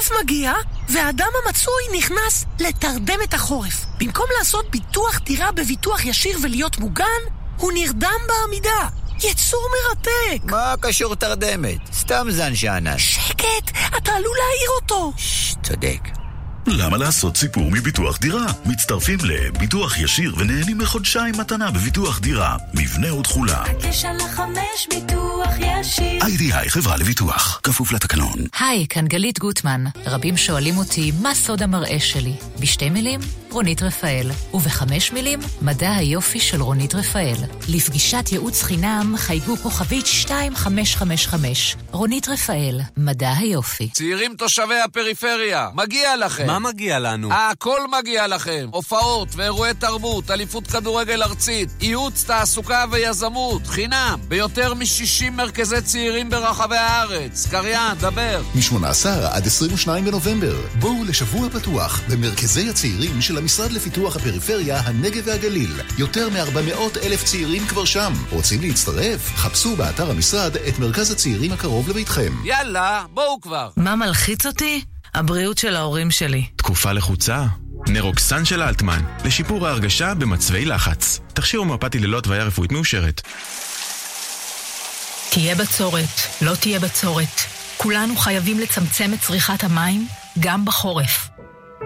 [0.00, 0.52] החורף מגיע,
[0.88, 3.84] והאדם המצוי נכנס לתרדם את החורף.
[3.98, 7.04] במקום לעשות ביטוח דירה בביטוח ישיר ולהיות מוגן,
[7.56, 8.88] הוא נרדם בעמידה.
[9.24, 10.44] יצור מרתק.
[10.44, 11.78] מה קשור תרדמת?
[11.92, 12.98] סתם זן שאנן.
[12.98, 15.12] שקט, אתה עלול להעיר אותו.
[15.16, 16.15] ששש, צודק.
[16.68, 18.46] למה לעשות סיפור מביטוח דירה?
[18.64, 22.56] מצטרפים לביטוח ישיר ונהנים מחודשיים מתנה בביטוח דירה.
[22.74, 23.64] מבנה ותכולה.
[23.80, 26.22] תשע לחמש ביטוח ישיר.
[26.26, 27.60] איי-די-איי חברה לביטוח.
[27.62, 28.38] כפוף לתקנון.
[28.60, 29.84] היי, כאן גלית גוטמן.
[30.06, 32.32] רבים שואלים אותי, מה סוד המראה שלי?
[32.60, 34.30] בשתי מילים, רונית רפאל.
[34.54, 37.36] ובחמש מילים, מדע היופי של רונית רפאל.
[37.68, 41.76] לפגישת ייעוץ חינם, חייגו כוכבית 2555.
[41.90, 43.88] רונית רפאל, מדע היופי.
[43.88, 46.46] צעירים תושבי הפריפריה, מגיע לכם.
[46.46, 47.32] מה מגיע לנו?
[47.32, 48.68] הכל מגיע לכם.
[48.72, 56.76] הופעות ואירועי תרבות, אליפות כדורגל ארצית, ייעוץ, תעסוקה ויזמות, חינם, ביותר מ-60 מרכזי צעירים ברחבי
[56.76, 57.46] הארץ.
[57.50, 58.42] קריין, דבר.
[58.54, 65.72] מ-18 עד 22 בנובמבר, בואו לשבוע פתוח במרכזי הצעירים של המשרד לפיתוח הפריפריה, הנגב והגליל.
[65.98, 68.12] יותר מ-400 אלף צעירים כבר שם.
[68.30, 69.32] רוצים להצטרף?
[69.36, 72.32] חפשו באתר המשרד את מרכז הצעירים הקרוב לביתכם.
[72.44, 73.70] יאללה, בואו כבר.
[73.76, 74.84] מה מלחיץ אותי?
[75.16, 76.46] הבריאות של ההורים שלי.
[76.56, 77.44] תקופה לחוצה?
[77.88, 81.20] נרוקסן של אלטמן, לשיפור ההרגשה במצבי לחץ.
[81.34, 83.22] תכשיר הומאופתי ללא התוויה רפואית מאושרת.
[85.30, 87.40] תהיה בצורת, לא תהיה בצורת.
[87.76, 90.06] כולנו חייבים לצמצם את צריכת המים,
[90.40, 91.28] גם בחורף.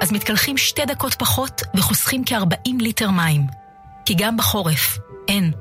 [0.00, 3.46] אז מתקלחים שתי דקות פחות וחוסכים כ-40 ליטר מים.
[4.04, 5.52] כי גם בחורף, אין,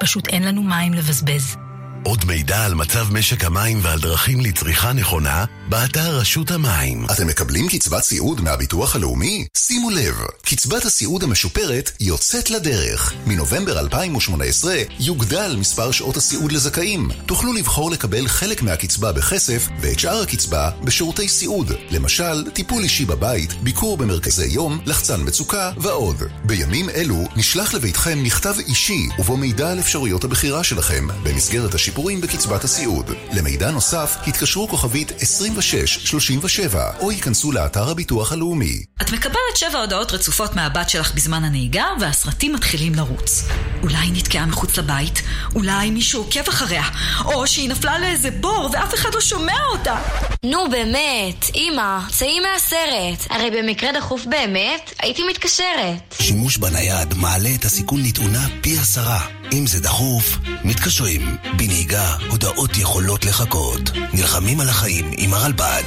[0.00, 1.56] פשוט אין לנו מים לבזבז.
[2.04, 7.06] עוד מידע על מצב משק המים ועל דרכים לצריכה נכונה, באתר רשות המים.
[7.12, 9.46] אתם מקבלים קצבת סיעוד מהביטוח הלאומי?
[9.56, 13.14] שימו לב, קצבת הסיעוד המשופרת יוצאת לדרך.
[13.26, 17.08] מנובמבר 2018 יוגדל מספר שעות הסיעוד לזכאים.
[17.26, 21.72] תוכלו לבחור לקבל חלק מהקצבה בכסף ואת שאר הקצבה בשירותי סיעוד.
[21.90, 26.22] למשל, טיפול אישי בבית, ביקור במרכזי יום, לחצן מצוקה ועוד.
[26.44, 32.20] בימים אלו נשלח לביתכם מכתב אישי ובו מידע על אפשרויות הבחירה שלכם במסגרת השיפור שיפורים
[32.20, 33.10] בקצבת הסיעוד.
[33.32, 38.84] למידע נוסף, התקשרו כוכבית 2637 או ייכנסו לאתר הביטוח הלאומי.
[39.02, 43.42] את מקבלת שבע הודעות רצופות מהבת שלך בזמן הנהיגה, והסרטים מתחילים לרוץ.
[43.82, 45.22] אולי היא נתקעה מחוץ לבית,
[45.54, 46.84] אולי מישהו עוקב אחריה,
[47.24, 49.96] או שהיא נפלה לאיזה בור ואף אחד לא שומע אותה.
[50.44, 53.26] נו באמת, אמא, צאי מהסרט.
[53.30, 56.14] הרי במקרה דחוף באמת, הייתי מתקשרת.
[56.20, 59.26] שימוש בנייד מעלה את הסיכון לתאונה פי עשרה.
[59.52, 61.36] אם זה דחוף, מתקשרים.
[61.56, 61.83] בנהיגה,
[62.30, 63.80] הודעות יכולות לחכות.
[64.12, 65.84] נלחמים על החיים עם הרלב"ד.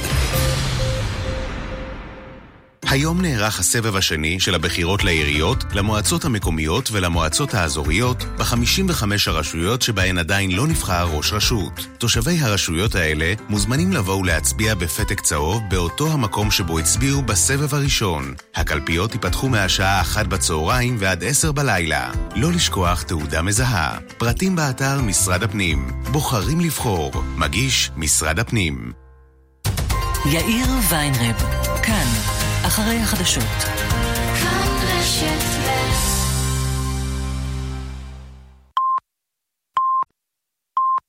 [2.86, 10.50] היום נערך הסבב השני של הבחירות לעיריות, למועצות המקומיות ולמועצות האזוריות ב-55 הרשויות שבהן עדיין
[10.50, 11.86] לא נבחר ראש רשות.
[11.98, 18.34] תושבי הרשויות האלה מוזמנים לבוא ולהצביע בפתק צהוב באותו המקום שבו הצביעו בסבב הראשון.
[18.54, 22.10] הקלפיות ייפתחו מהשעה 1 בצהריים ועד 10 בלילה.
[22.36, 23.98] לא לשכוח תעודה מזהה.
[24.18, 25.90] פרטים באתר משרד הפנים.
[26.12, 27.12] בוחרים לבחור.
[27.36, 28.92] מגיש משרד הפנים.
[30.26, 31.36] יאיר ויינרב,
[31.82, 33.44] כאן, אחרי החדשות.
[34.40, 35.47] כאן רשת